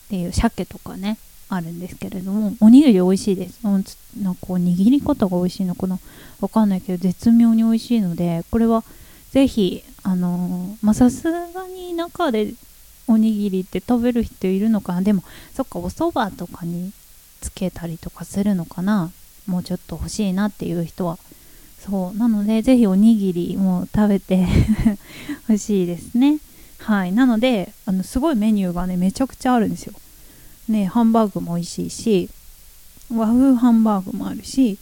[0.05, 1.17] っていう鮭とかね。
[1.49, 3.59] あるんですけれどもおにぎり美味しいです。
[3.63, 3.91] なんか
[4.41, 5.99] こう握り方が美味しいのかな。
[6.41, 8.83] わかんないけど絶妙に美味しいのでこれは
[9.31, 12.53] ぜひあのまさすがに中で
[13.07, 15.01] おにぎりって食べる人いるのかな。
[15.01, 16.91] でもそっかお蕎麦とかに
[17.41, 19.11] つけたりとかするのかな。
[19.45, 21.19] もうちょっと欲しいなっていう人は。
[21.79, 22.17] そう。
[22.17, 24.47] なのでぜひおにぎりも食べて
[25.47, 26.39] 欲しいですね。
[26.79, 27.13] はい。
[27.13, 29.93] なのであのすごいメニューがねめちゃくちゃあるんですよ。
[30.67, 32.29] ねハンバーグも美味しいし
[33.13, 34.77] 和風ハンバーグもあるし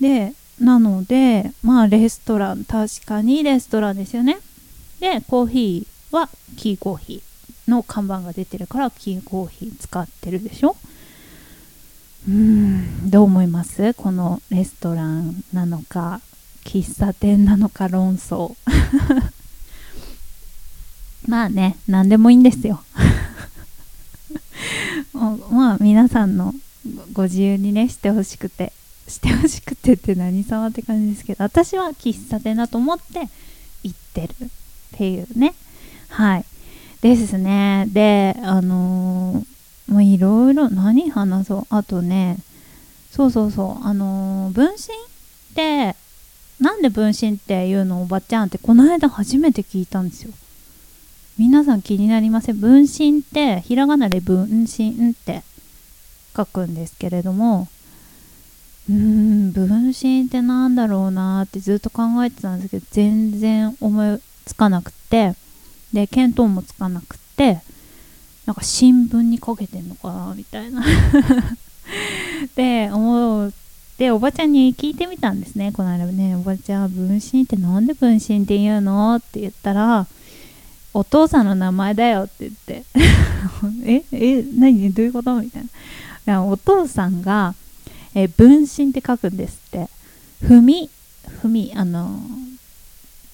[0.00, 4.38] でなのでまあレストラン確かにレストランですよね。
[5.00, 10.76] でコーヒーはキーコーヒーの看板が出てるからキーコーヒー使ってるでしょ。
[12.26, 13.94] うーんどう思います？
[13.94, 16.20] このレストランなのか
[16.64, 18.54] 喫茶店なのか論争。
[21.28, 22.82] まあね何でもいいんですよ。
[25.50, 26.52] まあ皆さんの
[27.12, 28.72] ご自由にねしてほしくて
[29.08, 33.28] してほしくてって何様って感じですけど私は喫茶店だと思って
[33.82, 34.48] 行ってるっ
[34.96, 35.54] ていうね。
[36.08, 36.44] はい。
[37.00, 37.86] ですね。
[37.88, 41.66] であのー、もういろいろ何話そう。
[41.70, 42.38] あとね
[43.10, 43.86] そうそうそう。
[43.86, 44.76] あのー、分身っ
[45.54, 45.94] て
[46.60, 50.32] なんで分身っていうのおばちゃんってこの間初めて聞いたんですよ。
[51.38, 52.60] 皆さん気になりません？
[52.60, 55.42] 分身ってひらがなで分身って
[56.36, 57.68] 書くんですけれども
[58.88, 65.34] うーん分身ってなんだろうなってずっと考えてたんですけど全然思いつかなくて
[65.92, 67.60] で見当もつかなくて
[68.46, 70.84] なんか新聞にかけてんのかなみたいな。
[72.56, 73.52] で思っ
[73.98, 75.72] ておばちゃんに聞いてみたんですね。
[75.72, 79.16] この間ねおばちゃん分身ってなんで分身って言うの？
[79.16, 80.06] って言ったら
[80.96, 82.84] お父さんの名前だよって言って。
[83.84, 84.92] ええ何？
[84.94, 85.40] どういうこと？
[85.40, 85.64] みたい
[86.24, 86.42] な。
[86.42, 87.54] お父さんが、
[88.14, 89.88] え分身って書くんですって。
[90.40, 90.88] ふみ
[91.42, 92.18] ふみあの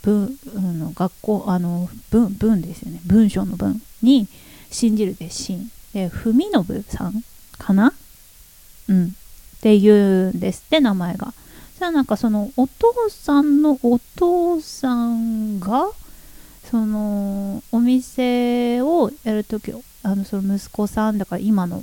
[0.02, 3.00] 文の学校あの文文ですよね。
[3.06, 4.26] 文章の文に
[4.70, 7.22] 信じるで信で文信さん
[7.58, 7.92] かな？
[8.88, 9.06] うん。
[9.06, 11.32] っていうんですって名前が。
[11.78, 15.90] じゃあなんかそのお父さんのお父さんが
[16.72, 19.70] そのお店をやるとき
[20.02, 21.82] あのその息子さんだから今の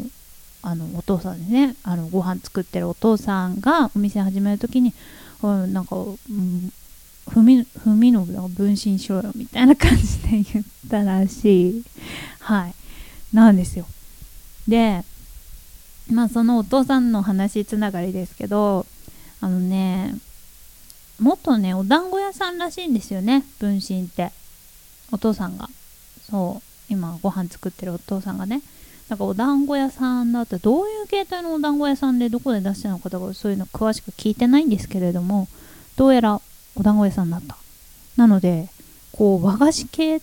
[0.63, 1.75] あのお父さんですね。
[1.83, 4.95] あのご飯作ってるお父さんがお店始めるときに、
[5.43, 6.73] うん、なんか、うん、
[7.29, 11.83] ふみふみの分身しろよみたいな感じで言ったらしい。
[12.39, 12.73] はい。
[13.31, 13.85] なんですよ。
[14.67, 15.03] で
[16.11, 18.87] まあそのお父さんの話つながりですけど
[19.39, 20.15] あのね
[21.19, 24.31] 元ねお団子屋さんらしいんですよね分身って。
[25.11, 25.69] お父さんが。
[26.29, 26.69] そう。
[26.89, 28.61] 今ご飯作ってるお父さんがね。
[29.09, 35.47] なんかお団子屋さんだってどういう形態のお団子屋さんでどこで出してるのかとかそういうの詳しく聞いてないんですけれども
[35.95, 36.39] どうやら
[36.75, 37.57] お団子屋さんだった。
[38.17, 38.69] なので
[39.11, 40.21] こう和菓子系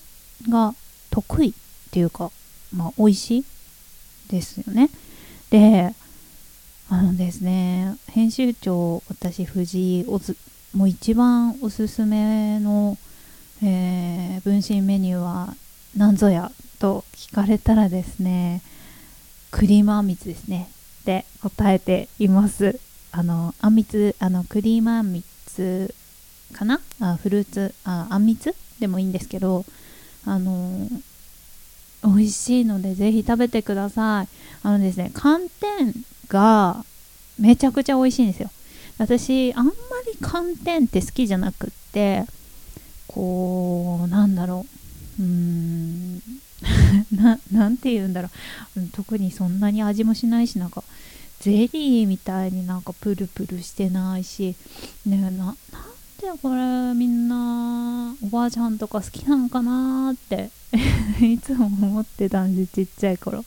[0.49, 0.75] が
[1.11, 1.53] 得意っ
[1.91, 2.31] ていうか
[2.73, 3.45] まあ美味しい
[4.31, 4.89] ですよね。
[5.51, 5.93] で
[6.89, 10.37] あのですね編集長私藤井おず
[10.77, 12.99] もう一番おすすめの、
[13.63, 15.55] えー、分身メニューは
[15.97, 18.61] 何ぞやと聞かれたらですね
[19.51, 20.69] クリームあんみつですね。
[21.03, 22.79] って答えています。
[23.13, 25.95] あのあんみつあのクリームあんみつ
[26.53, 26.81] かな？
[27.01, 28.55] あフルーツああんみつ？
[28.81, 29.65] でもいいんですけど
[30.27, 30.89] あの
[32.05, 34.29] 美味しいのでぜひ食べてください。
[34.63, 35.95] あのですね寒天
[36.29, 36.85] が
[37.39, 38.51] めちゃくちゃ美味しいんですよ。
[38.99, 39.73] 私あんま
[40.13, 42.25] り寒天って好きじゃなくって
[43.17, 44.67] こうなんだろ
[45.19, 45.23] う。
[45.23, 46.23] うーん。
[47.17, 48.29] ななんて言うんだろ
[48.77, 48.81] う。
[48.93, 50.85] 特にそんなに味もしないしなんか
[51.41, 54.55] ゼリーみたいになんかプルプルしてないし
[55.07, 55.57] ねななん
[56.21, 60.51] でこれみんなおばあちゃんとか好きなのかなって
[61.25, 63.45] いつも思ってたんでちっちゃい頃。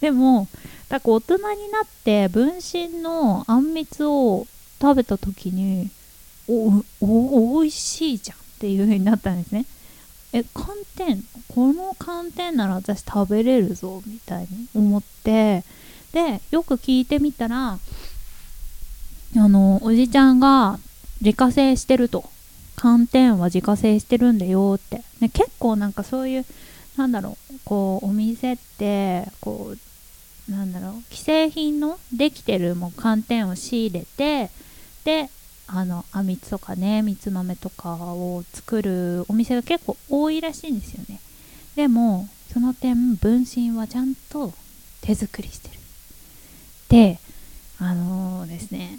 [0.00, 0.48] でも
[0.88, 4.46] だか大人になって分身のあんみつを
[4.80, 5.90] 食べた時に
[6.48, 9.66] おお美味しいじゃんっていう風になったんですね。
[10.32, 15.62] え寒天この寒天なら私食べれるぞみたいに思って
[16.12, 17.78] でよく聞いてみたら
[19.36, 20.78] あのおじちゃんが
[21.20, 22.28] 自家製してると。
[22.76, 26.44] 寒天は自家製してるんだよって、ね、結構なんかそういう
[26.96, 29.74] なんだろうこうお店ってこ
[30.48, 34.50] うなんだろう既製品のできてるもう寒天を仕入れて
[35.04, 35.30] で
[35.68, 41.20] あのあみつとかねみつ豆とかを作るお店が結構多いらしいんですよね。
[41.74, 44.52] でもその点分身はちゃんと
[45.00, 45.74] 手作りしてる。
[46.88, 47.18] で
[47.78, 48.98] あのー、ですね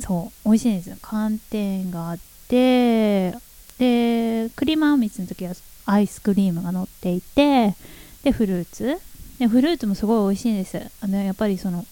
[0.00, 0.96] そう美味しいんですよ。
[1.00, 3.30] 寒天があって
[3.78, 5.54] でクリームあんみつの時は
[5.86, 7.74] アイスクリームが乗っていて
[8.22, 9.00] でフルーツ。
[9.38, 10.78] でフルーツもすごい美味しいんです。
[11.00, 11.84] あのやっぱりその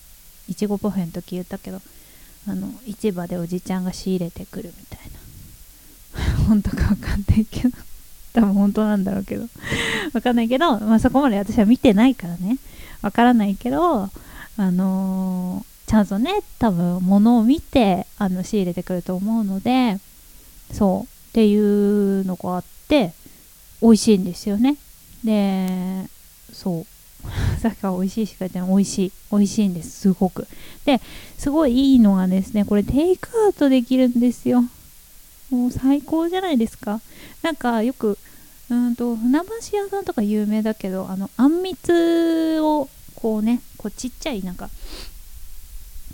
[0.48, 1.80] いちごパフェの時言ったけど。
[2.46, 4.98] あの市場でおじちゃんが仕入れてくるみたい
[6.36, 6.44] な。
[6.48, 7.70] 本当か分かんないけど。
[8.32, 9.46] 多分本当なんだろうけど。
[10.12, 12.58] 分かんないけど、まあ、そこまで私は見てないからね。
[13.02, 14.10] 分からないけど
[14.56, 19.98] あのー、ちゃんとね多分物を見てあの仕入れてくると思うので
[20.72, 21.12] そう。
[21.32, 23.14] っていうのがあって
[23.80, 24.76] 美味しいんですよね。
[25.24, 26.06] で
[26.52, 26.86] そう。
[27.60, 28.68] さっきから美味しいしか言ってない。
[28.68, 29.12] 美味しい。
[29.30, 30.00] 美味しいんです。
[30.00, 30.46] すごく。
[30.84, 31.00] で
[31.38, 34.62] すごいいいのがですねこれテイクアウトできるんですよ。
[35.50, 37.00] もう最高じゃないですか。
[37.42, 38.18] なんかよく
[38.70, 44.70] うんと船橋屋さんとか有名だけどあのあんみつをこうねこうちっちゃいなんか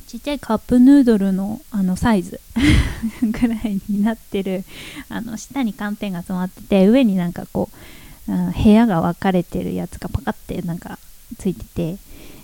[0.09, 2.41] ちっちゃいカップヌードルのあのサイズ
[3.23, 4.65] ぐらいになってる
[5.09, 7.77] あの下に寒天が詰まってて上になんかこう、
[8.29, 10.99] うん、部屋が分かれてるやつがパカってなんか
[11.39, 11.97] ついてて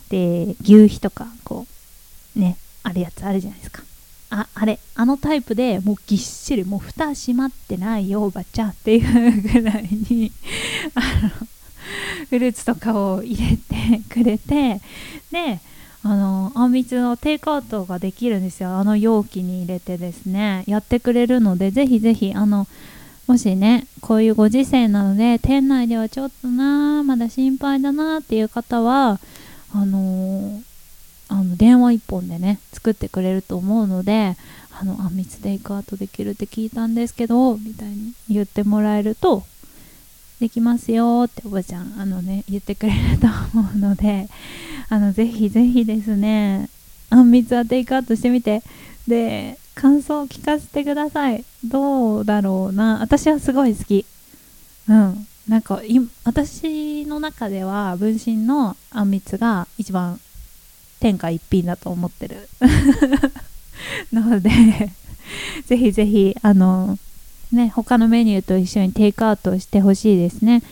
[0.08, 1.66] で牛皮とかこ
[2.36, 3.82] うねあるやつあるじゃないですか。
[4.30, 10.32] ああれあのタイプでもうぎっしりもう蓋閉まってないよおばちゃんっていうぐらいに
[10.94, 11.30] あの
[12.28, 14.80] フルーツとかを入れてくれて
[15.30, 15.60] で
[16.02, 18.76] あのあんみつのテイクアウトができるんですよ。
[18.76, 20.64] あの容器に入れてですね。
[20.66, 22.66] やってくれるのでぜひぜひあの
[23.26, 29.18] もしねこういうご時世なので店内ではちょっとなまだ心配だなっていう方は
[29.74, 30.62] あのー、
[31.28, 34.36] あの電話1本でね作ってくれると思うので
[34.78, 39.42] あのあんみつテイクアウトできるって聞いたんですけどみたいに言ってもらえると
[40.40, 44.28] できますよっておばちゃんあのね言ってくれると思うので
[44.90, 46.68] あのぜひぜひですね
[47.08, 48.62] あんみつはテイクアウトしてみて。
[49.08, 51.44] で感想を聞かせてください。
[51.64, 53.00] どうだろうな。
[53.00, 54.06] 私はすごい好き。
[54.88, 55.26] うん。
[55.48, 55.82] なんか
[56.24, 60.18] 私の中では分身のあんみつが一番
[61.00, 62.48] 天下一品だと思ってる。
[64.10, 64.50] なので
[65.66, 66.98] ぜひぜひあの
[67.52, 70.62] ね他のメニューと一緒にテイクアウトしてほしいですね。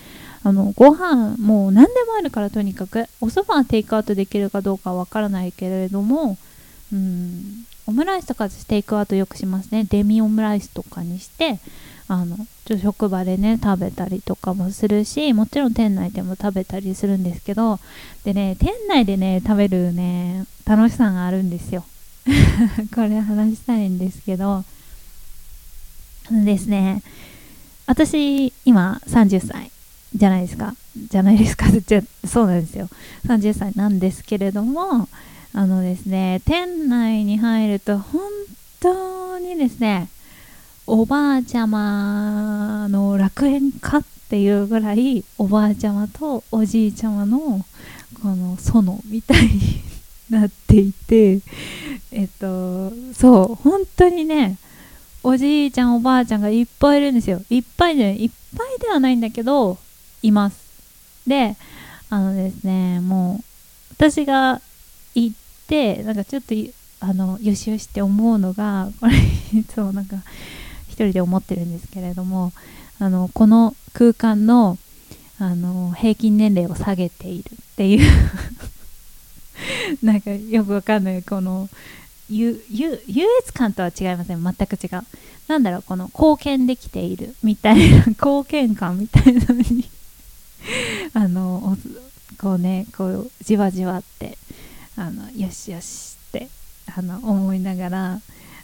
[0.45, 6.37] あのご飯もう何でもあるからとにかくおそばはテイクアウトできるかどうかわからないけれども
[6.93, 9.85] うんオムライスとかステイクアウトよくしますね。
[9.85, 11.59] デミオムライスとかにして
[12.09, 17.81] あのちょ職場でね食べたりとかもするしもちろん店内でも食べたりするんですけど
[18.25, 21.85] でね店内でね食べるね楽しさがあるんですよ。
[22.95, 24.65] これ話したいんですけど。
[26.31, 27.03] ですね。
[27.87, 29.71] 私今30歳
[30.15, 30.75] じゃないですか。
[30.97, 31.67] じゃないですか。
[31.73, 32.89] じゃそうなんですよ。
[33.27, 35.09] 30歳なんですけれども
[35.55, 38.23] あのですね店内に入ると本
[38.81, 40.09] 当にですね
[40.87, 47.65] おばあちゃまの楽園かっていうぐらいおばあちゃまとおじいちゃまの
[48.23, 49.83] この園みたいに
[50.31, 51.41] なっていて
[52.13, 54.57] えっとそう本当にね
[55.23, 57.41] おじいちゃんおばあちゃんがいっぱいいるんですよ。
[57.49, 59.79] いっぱいでいっぱいではないんだけど
[60.23, 60.57] います。
[61.27, 61.57] で
[62.11, 63.45] あのですねもう
[63.95, 64.61] 私が
[65.73, 66.55] てなんかちょっと
[67.01, 69.15] あのよしよしって思うのがこれ
[69.59, 70.17] いつもなんか
[70.89, 72.53] 一人で思ってるんですけれども
[73.01, 74.77] あのこの空間の
[75.39, 78.01] あの平均年齢を下げているっていう
[80.05, 81.23] なんかよくわかんない。
[81.23, 81.69] この
[82.29, 84.43] 優越感とは違いません。
[84.43, 85.03] 全く違う。
[85.49, 89.91] なんだろうこの貢献できているみたいな 貢献感みたいなのに
[91.15, 91.77] あの
[92.39, 94.39] こうねこうじわじわって
[94.97, 96.49] あのよしよしって
[96.97, 98.21] あの思いながら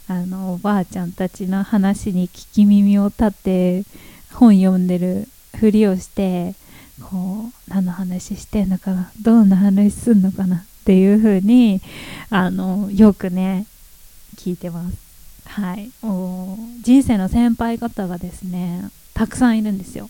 [0.07, 3.83] あのおばあちゃんたちの話に聞き耳を立て
[4.33, 5.27] 本読んでる
[5.57, 6.55] ふりをして
[7.01, 11.81] こう何の話してんのかなどんな話すんのかなっていう風に
[12.29, 13.65] あのよくね
[14.35, 14.97] 聞いてます。
[15.45, 15.91] はい。
[16.03, 20.09] お人生の先輩方がですねたくさんいるんですよ。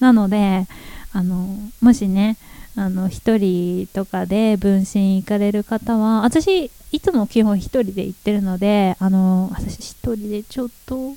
[0.00, 0.66] なので
[1.12, 2.36] あのもしね
[2.76, 11.16] あの1人とかで分身行かれる方は私いつも基本1人で行ってるのであの私1人でちょっとう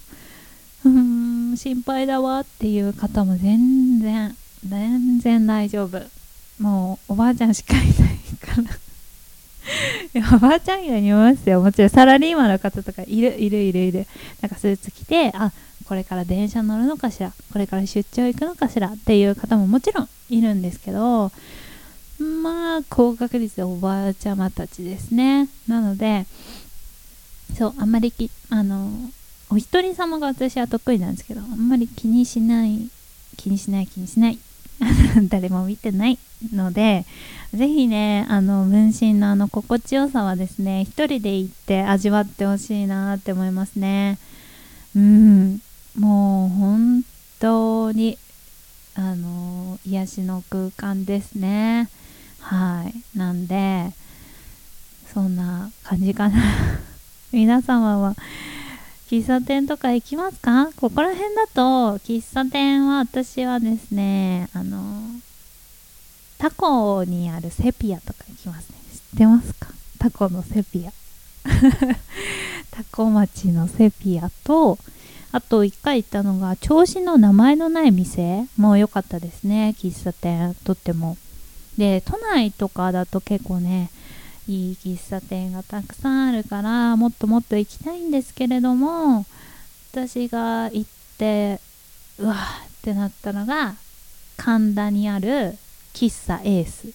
[0.85, 4.35] ーん心配だわっていう方も全然
[4.65, 6.01] 全然大丈夫。
[6.59, 7.87] もうおばあちゃんしかいない
[8.41, 8.69] から。
[10.21, 11.61] いやおばあちゃん以外にいますよ。
[11.61, 14.07] もちろんサラリーマンの方とかいるいるいるいる。
[14.41, 15.51] なんかスーツ着てあ
[15.89, 17.33] これから電車乗るのかしら？
[17.51, 18.89] これから出張行くのかしら？
[18.89, 21.31] っていう方ももちろんいるんですけど
[22.19, 25.49] まあ高確率でおばあちゃまたちですね。
[25.67, 26.27] なので
[27.57, 28.91] そうあんまりきあの
[29.49, 32.89] お一人様が私は得意なんですけどあんまり気にしない
[33.35, 34.37] 気にしない気にしない。
[35.27, 36.19] 誰も見てない。
[36.53, 37.05] ので
[37.53, 44.17] ぜひねあの分身のあの心地よさはですね一人で行って味わってほしいなって思いますね。
[44.95, 45.61] うん。
[45.99, 47.03] もう本
[47.39, 48.17] 当に
[48.95, 51.89] あの癒しの空間ですね。
[52.39, 53.17] はい。
[53.17, 53.91] なんで
[55.13, 56.41] そんな感じかな。
[57.33, 58.15] 皆様は
[59.09, 60.71] 喫茶店とか行きますか？
[60.77, 65.01] ここら辺だと喫茶店は私はですねあの
[66.37, 68.77] タコにあるセピアとか行きますね。
[68.93, 69.67] 知ってますか？
[69.99, 70.93] タコのセピア。
[72.71, 74.79] タコ町のセピアと
[75.31, 81.17] あと1回行ったのが銚子の名前のない店も良かったですね喫茶店とっても。
[81.77, 83.89] で都内とかだと結構ね
[84.47, 89.25] いい喫茶店がたくさんあるからもっともっと行きたいんですけれども
[89.93, 90.85] 私が行っ
[91.17, 91.61] て
[92.17, 93.75] うわーってなったのが
[94.35, 95.55] 神田にある
[95.93, 96.87] 喫茶エース。
[96.87, 96.93] 知っ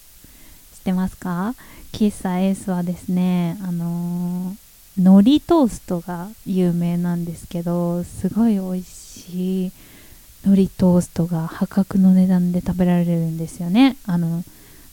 [0.85, 1.55] てますか？
[1.93, 4.55] 喫茶エースはですねあのー、
[4.97, 9.71] 海苔トーストが有名なんですけどすごい美味しい
[10.45, 13.97] 海苔トーストが破格の値段で食べられるんですよね。
[14.05, 14.43] あの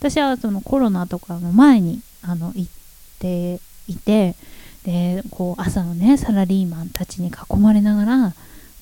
[0.00, 2.70] 私はそのコロナとかの前にあの行っ
[3.20, 4.34] ていて
[4.84, 8.34] でこう朝のねサラリーマンたちに囲まれながら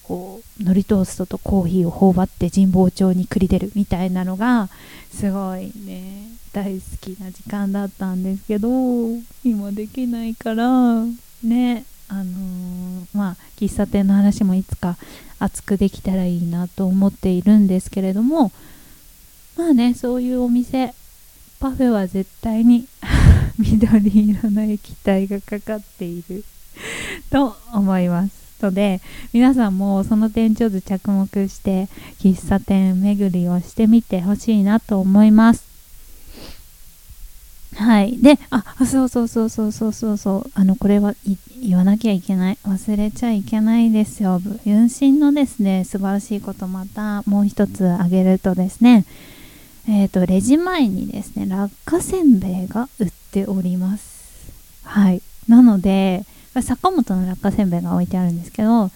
[0.03, 4.69] こう海苔トーストとコーヒーを頬張って神保町に繰り出るみたいなのが
[5.13, 6.40] すごいね。
[6.53, 8.69] 大好きな時間だったんですけど
[9.45, 11.05] 今できないから
[11.45, 14.97] ねあのー、まあ喫茶店の話もいつか
[15.39, 18.51] 熱くできたらいいなと思っているんですけれども
[19.57, 20.93] まあねそういうお店
[21.61, 22.89] パフェは絶対に
[23.59, 26.45] 緑色の液体がかかっている
[27.31, 29.01] と思いますので
[29.33, 31.89] 皆さんもその点ちょっと着目して
[32.19, 35.70] 喫茶店巡りをしてみてほしいなと思います。
[37.81, 38.19] はい。
[38.21, 40.51] であそうそうそうそうそうそうそう。
[40.55, 41.15] あのこれは
[41.63, 42.59] 言わなきゃいけない。
[42.65, 44.39] 忘れちゃいけないですよ。
[44.39, 49.07] 分身のですね素晴らしいことまたもう一つ挙げるとですね。
[49.89, 54.53] えっ、ー、とレジ前にですね落花せんべいが売っております。
[54.85, 55.23] はい。
[55.49, 56.27] なので
[56.61, 58.91] 坂本の落花せんべいが置いてあるんですけど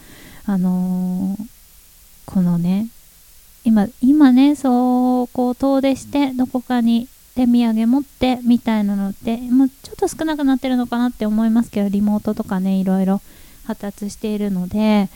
[0.45, 1.47] あのー、
[2.26, 2.89] このね
[3.64, 13.20] 今今ねそうこう遠出してどこかに手土産持ってみたいなのってもうちょっと少なくなってるのかなって思いますけどリモートとかねいろいろ
[13.66, 15.09] 発達しているので。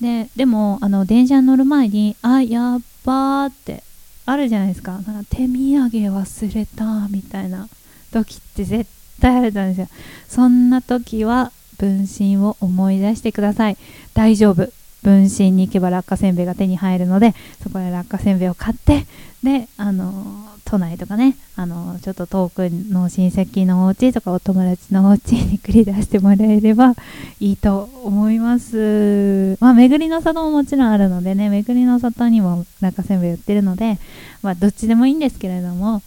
[0.00, 3.84] ででもあの電車に乗る前にあやっばーって
[4.26, 4.92] あるじゃないですか。
[4.92, 7.68] なんか手土産忘れたみたいな
[8.12, 8.90] 時って絶
[9.20, 9.96] 対あると思うんですよ
[10.28, 13.76] そんな時は分身を思い出してください。
[14.14, 14.70] 大丈夫。
[15.02, 19.06] 分身に行けば落花せんべいが手に入るのでそこで落花せんべいを買って
[19.42, 26.94] であの都内とかねあのちょっと遠くの親戚のお家とかお友達のお家に繰り出してもらえれば
[27.40, 29.58] いいと思います。
[29.60, 33.98] まあ巡りの里ももちろんあるのでね巡りの里にも落花せんべい売ってるので
[34.42, 36.00] まあどっちでもいいんですけれども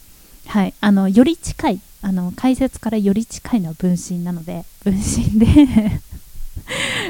[0.46, 5.46] はいあのより近いあの解説からより近いのは分身なので分身で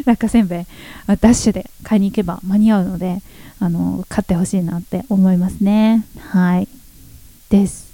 [0.04, 0.64] 落花せんべい
[1.06, 3.22] ダッシュで買いに行けば間に合うので
[3.58, 6.04] あの買ってほしいなって思いますね。
[6.18, 6.68] はい。
[7.48, 7.86] です。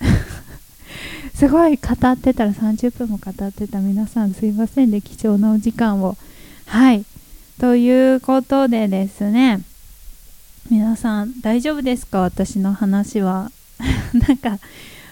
[1.34, 6.16] すごい語ってたら30分も語ってた皆さんすいませんね貴重なお時間を。
[6.66, 7.04] はい。
[7.58, 9.60] ということでですね
[10.70, 12.20] 皆さん大丈夫ですか？
[12.20, 13.50] 私の話は。
[14.28, 14.50] なんか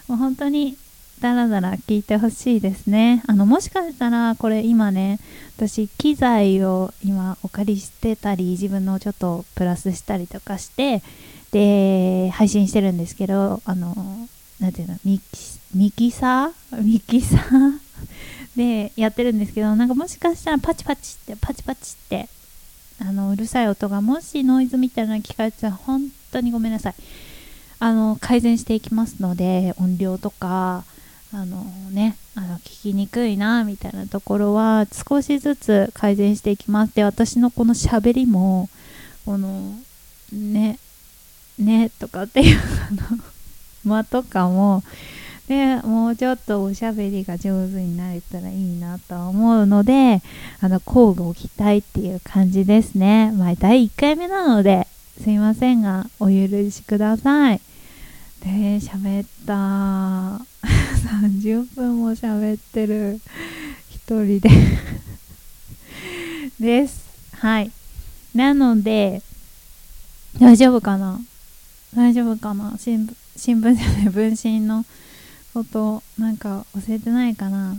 [0.09, 0.77] もう本当に
[1.23, 3.23] ダラダラ聞いてほしいですね。
[3.29, 5.21] あのもしかしたらこれ今ね
[5.57, 11.01] 私機材を今お借りしてたり自分のちょっとプラスしたりとかして
[11.53, 13.95] で配信してるんですけどあの
[14.59, 15.21] 何ていうのミ
[15.93, 16.83] キサー？
[16.83, 17.79] ミキサー？
[18.59, 22.29] でやってるんですけどなんかもしかしたらパチパチってパチパチって
[22.99, 26.03] あのうるさい音がもしノイズみたいなの聞かれてたら本
[26.33, 26.95] 当にごめんなさい。
[27.79, 30.85] あの改善していきますので音量とか
[31.35, 36.95] あのねあの聞きにくいなみたいなところは少しずつ改善していきます。
[36.95, 38.69] で私のこのしゃべりも
[39.25, 39.75] この
[40.33, 40.79] ね
[41.59, 43.19] ねとかっていうあの
[43.85, 44.83] 間とかも
[45.49, 50.23] でもうちょっとおしゃべりが上手になれたらいいなと思うので
[50.61, 53.33] あの交互期待っていう感じですね。
[53.33, 54.87] まあ第1回目なので
[55.23, 57.61] すいませんがお許しください。
[58.45, 60.45] で喋った。
[61.23, 63.21] 30分も喋ってる。
[63.91, 64.51] 一人で。
[66.59, 67.05] です。
[67.37, 67.71] はい。
[68.35, 69.23] なので
[70.39, 71.21] 大丈夫かな？
[71.95, 72.75] 大丈夫かな？
[72.79, 74.85] 新聞新聞じゃない 分身の
[75.55, 77.77] ことなんか教えてないかな？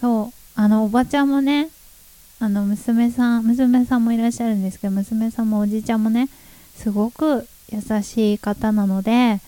[0.00, 0.38] そう。
[0.54, 1.70] あのおばちゃんもね
[2.38, 6.28] あの娘さん娘さんもいらっしゃるんですけど娘さんもおじいちゃんもね
[6.76, 9.40] すごく優しい方なので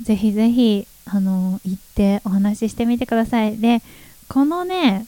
[0.00, 3.58] ぜひぜひあの行ってお話ししてみてください。
[3.58, 3.82] で
[4.28, 5.06] このね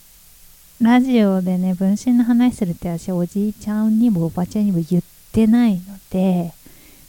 [0.81, 5.81] ラジオでね分身の話するって私おじいちゃんにもおばちゃんにも言ってないの
[6.11, 6.53] で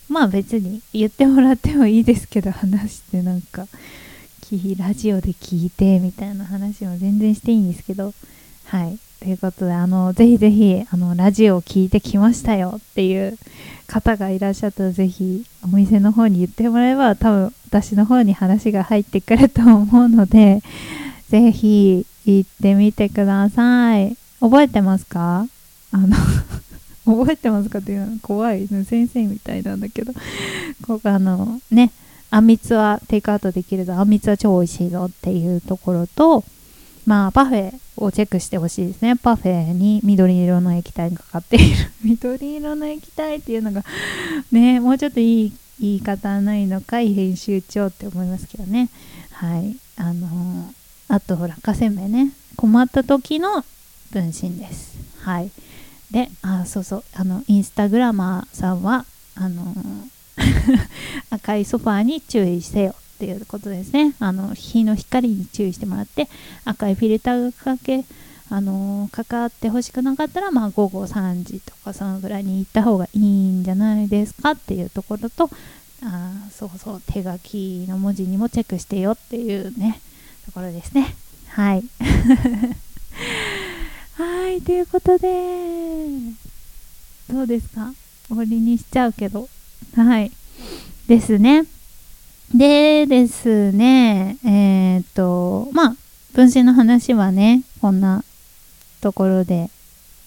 [0.08, 3.68] まあ別に言ってもらってもいいですけど話してなんか
[4.78, 8.14] ラジオで聞いてみたいな話も全然していいんですけど
[8.66, 9.00] はい。
[9.20, 13.38] ということであのぜひぜひあのラジオを聞いてきましたよっていう
[13.88, 20.62] 方がいらっしゃったらぜひお店の方に言ってもらえば多分私の方に話が入ってくると思うので
[21.30, 24.16] ぜひ行ってみてください。
[24.40, 25.48] 覚えてますか？
[25.92, 26.16] あの
[27.06, 30.12] 覚えてますかっていうのは怖い先生みたいなんだけど
[30.86, 31.92] ここあのね
[32.32, 36.44] あんみつはテイクアウトできるぞあんみつは超美味しいぞっていうところと
[37.06, 39.16] まあパフェをチェックしてほしいですね。
[39.16, 41.92] パフェに緑色の液体がかかっている。
[42.04, 43.84] 緑色の液体っていうのが
[44.52, 48.90] ねもうちょっといい言い方ないのかい編集長って思いますけどね。
[49.32, 49.76] はい。
[49.98, 50.64] あのー、
[51.10, 52.32] あとほらかせんべいね。
[52.56, 53.64] 困った時の
[54.12, 54.98] 分身です。
[55.22, 55.52] はい。
[56.12, 57.04] であそうそう。
[57.14, 59.76] あのインスタグラマーさんはあの
[61.30, 62.96] 赤いソファーに注意せよ。
[63.16, 64.14] っていうことですね。
[64.20, 66.28] あの日の光に注意してもらって
[66.66, 68.04] 赤いフィルターがかけ
[68.50, 75.50] あのかかってほしくなかったら、まあ、午後3時とかそのぐらいに行った方がいいんじゃないですかっていうところと
[76.04, 80.00] あそうそう手書きの文字にもチェックしてよっていうね
[80.46, 81.16] ところですね。
[81.50, 81.84] はい。
[84.18, 85.28] はいということで
[87.32, 87.94] どうですか？
[88.28, 89.50] 終わりにしちゃうけど。
[89.96, 90.32] はい。
[91.08, 91.66] ですね。
[92.54, 95.96] でですねえっ、とまあ
[96.34, 98.24] 分身の話はねこんな
[99.02, 99.70] ところで。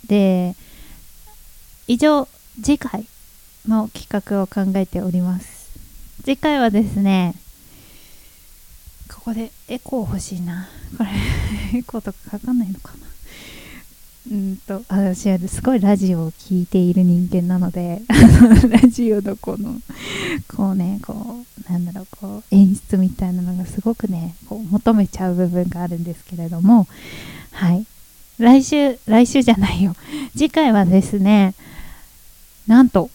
[0.06, 0.54] で
[1.86, 2.26] 以上
[2.62, 3.06] 次回
[3.66, 5.70] の企画を考えております。
[6.24, 7.34] 次回はですね
[9.14, 10.68] ここでエコー欲しいな。
[10.96, 13.06] これエコーとかかかんないのかな。
[14.30, 18.02] うんと私はすごいラジオを聴いている人間なので
[18.68, 19.80] ラジオのこの
[20.48, 26.86] こうねこうなんだろうこう演出みたいなのがすごくねこう求めちゃう部分があるんですけれども
[27.52, 27.86] はい。
[28.38, 29.94] 来週来週じゃないよ。
[30.36, 31.54] 次回はですね
[32.66, 33.10] なんと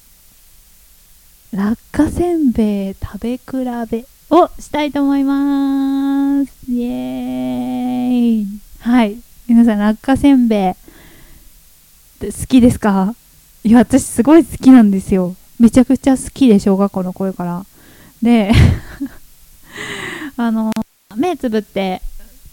[1.53, 3.43] 落花せんべい食べ比
[3.91, 6.71] べをしたいと思います。
[6.71, 8.47] イエーイ。
[8.79, 9.17] はい。
[9.47, 10.82] 皆さん落花せんべい
[12.31, 13.15] 好きですか？
[13.63, 15.35] いや私すごい好きなんですよ。
[15.59, 17.65] めちゃくちゃ好きで小学校の頃から。
[18.21, 18.51] で
[20.37, 20.71] あの
[21.15, 22.01] 目つぶって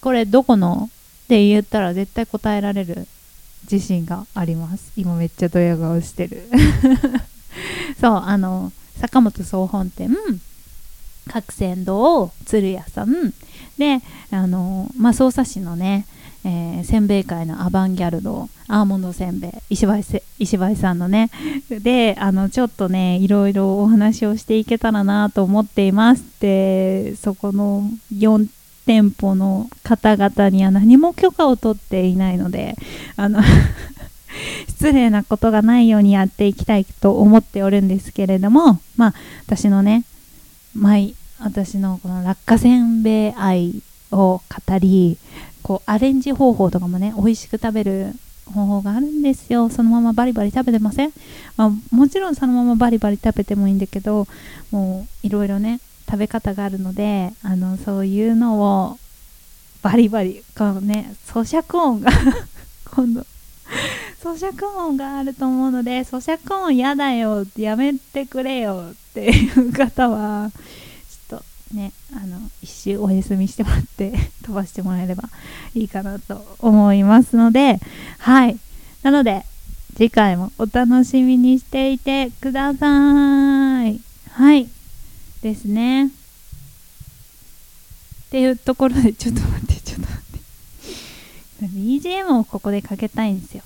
[0.01, 0.91] これどこの？
[1.25, 3.07] って言ったら絶対答えられる
[3.71, 4.93] 自信があります。
[4.97, 6.49] 今めっちゃドヤ顔してる。
[8.01, 10.11] そうあの坂本総本店。
[11.29, 13.33] 角仙堂鶴屋さん。
[13.79, 14.01] で
[14.33, 16.07] あのまあ匝瑳市のね
[16.45, 21.31] えー、せんべい界のアバンギャルドアーモンドせんべい石橋石橋さんのね
[21.69, 28.49] であのちょっとねいろいろお話をしていけたらなと思っていますでそこの4
[28.87, 32.77] 店舗の方々には何も許可を取っていないので
[33.17, 33.41] あの
[34.69, 39.15] 失礼なことがないようにやっていきたいと思っておるんですけれどもまあ
[39.47, 40.05] 私のね
[40.75, 43.83] 毎私のこの落花せんべい愛
[44.13, 45.19] を語り
[45.63, 48.13] こうアレンジ方法とかもね美味しく食べる
[48.47, 49.69] 方法があるんですよ。
[49.69, 51.13] そのままバリバリ食べてません、
[51.57, 54.27] まあ、もちろんそのままバリバリ食べてもいいんだけど
[54.71, 55.81] もういろいろね
[56.11, 58.99] 食べ方があるのであのそういうのを
[59.83, 62.11] バリバリこのね咀嚼音が
[62.91, 63.25] 今度
[64.23, 70.51] 咀嚼音があると思うので咀嚼音嫌だよやめてくれよっていう方は
[71.73, 74.13] ね、あの一周お休みしてもらって
[74.43, 75.31] 飛ばしてもらえれば
[75.75, 77.79] いいかなと思いますので
[78.19, 78.59] はい。
[79.03, 79.47] なので
[79.95, 84.01] 次回もお楽しみにしていてください。
[84.31, 84.69] はい。
[85.43, 86.07] ですね。
[86.07, 86.11] っ
[88.31, 90.17] ていうところでちょっと待ってちょっと待っ
[91.61, 91.67] て。
[91.67, 93.65] BGM をここでかけたいんですよ。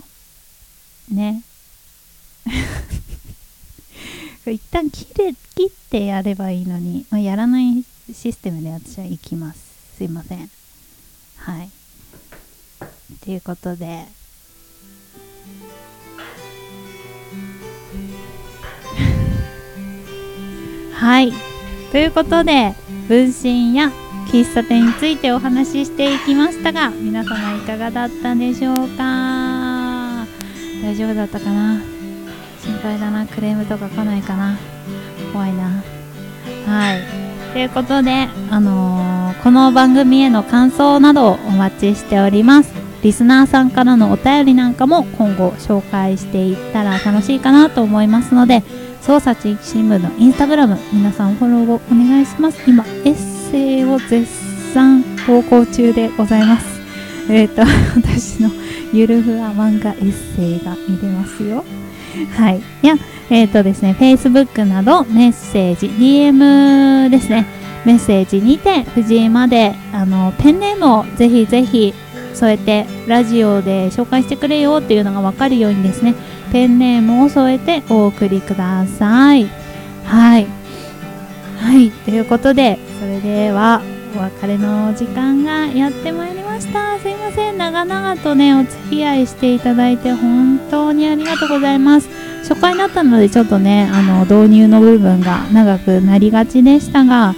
[1.11, 1.43] ね。
[4.47, 9.97] 一旦切れ切ってやればいいのに、まあ、やらないシステムで私は行きます。
[9.97, 10.51] すいません。
[11.39, 11.71] はい。
[13.25, 14.05] ということで、
[20.93, 21.33] はい。
[21.93, 22.75] ということで、
[23.09, 23.91] 分身や
[24.31, 30.27] 喫茶店についてお話ししていきましたが、皆様いかがだったでしょうか？
[30.83, 31.81] 大丈夫だったかな？
[32.63, 33.27] 心配だな。
[33.27, 34.57] クレームとか来ないかな？
[35.33, 35.83] 怖いな。
[36.67, 37.24] はい。
[37.55, 42.75] ということで、あのー、この番組への感想などをお待ちしております。
[43.05, 48.65] リスナーさんからのお便りなんかも今後紹介していったら楽しいかなと思いますので、
[49.03, 52.61] 捜査地域新聞のインスタグラム、皆さんフォローをお願いします。
[52.69, 53.15] 今、エッ
[53.53, 54.27] セイを絶
[54.73, 56.67] 賛投稿中でございます。
[57.31, 57.63] えっ、ー、と、
[57.95, 58.51] 私の
[58.93, 61.65] ゆるふわ漫画エッセイが見れますよ。
[62.37, 62.63] はい。
[62.83, 62.95] いや、
[63.31, 67.47] えっ、ー、とですね、Facebook などメッセージ、DM ですね、
[67.85, 71.95] メッセージにて藤井まであのペンネームをぜひぜひ
[72.35, 76.15] 添えてラジオで紹介してくれよっていうのが分かるようにですね
[76.51, 79.47] ペンネームを添えてお送りください。
[80.05, 80.47] はい。
[81.59, 81.91] はい。
[81.91, 83.83] ということでそれでは
[84.17, 86.97] お別れの時間がやってまいりましたました。
[87.01, 87.59] すいません。
[87.59, 92.09] 長々とねお付き合いしていただいて本当にありがとうございます。
[92.49, 97.35] 初回だったのでちょっとねあの導入の部分が長くなりがちでしたが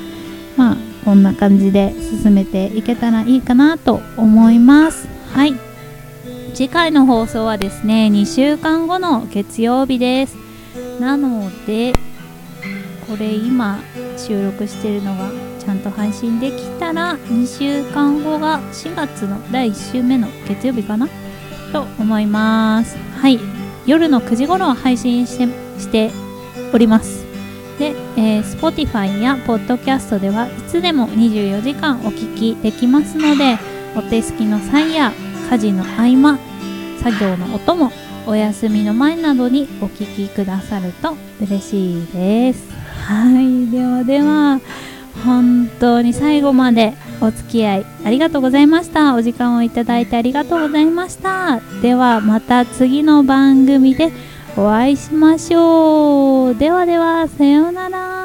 [0.57, 5.09] まあこんな感じで進めていけたらいいかなと思います。
[5.33, 5.55] はい。
[6.53, 10.37] 次回の放送はですね2週間後の月曜日です。
[11.01, 11.95] なので
[13.07, 13.79] これ今
[14.19, 15.31] 収録してるのが
[15.67, 21.09] ちゃんと配信できたら2週間後が4月の第1週目の月曜日かな？
[21.73, 22.97] と思います。
[23.21, 23.41] はい。
[23.85, 25.49] 夜の9時頃配信して
[25.81, 26.13] して
[26.73, 27.25] おります。
[27.81, 33.59] で、えー、Spotify や Podcast ではいつでも24時間お聞きできますので
[33.97, 35.13] お手すきの際や
[35.51, 36.39] 家事の合間
[37.03, 37.91] 作業の音も
[38.25, 42.73] お休みの前などにお聞きくださると嬉しいです。
[43.05, 43.69] はい。
[43.69, 44.61] ではでは
[45.25, 49.15] 本当に最後までお付き合いありがとうございました。
[49.15, 51.61] お時間をいただいてありがとうございました。
[51.83, 54.13] ではまた次の番組で
[54.57, 56.55] お会いしましょう。
[56.55, 58.16] ではではさようなら。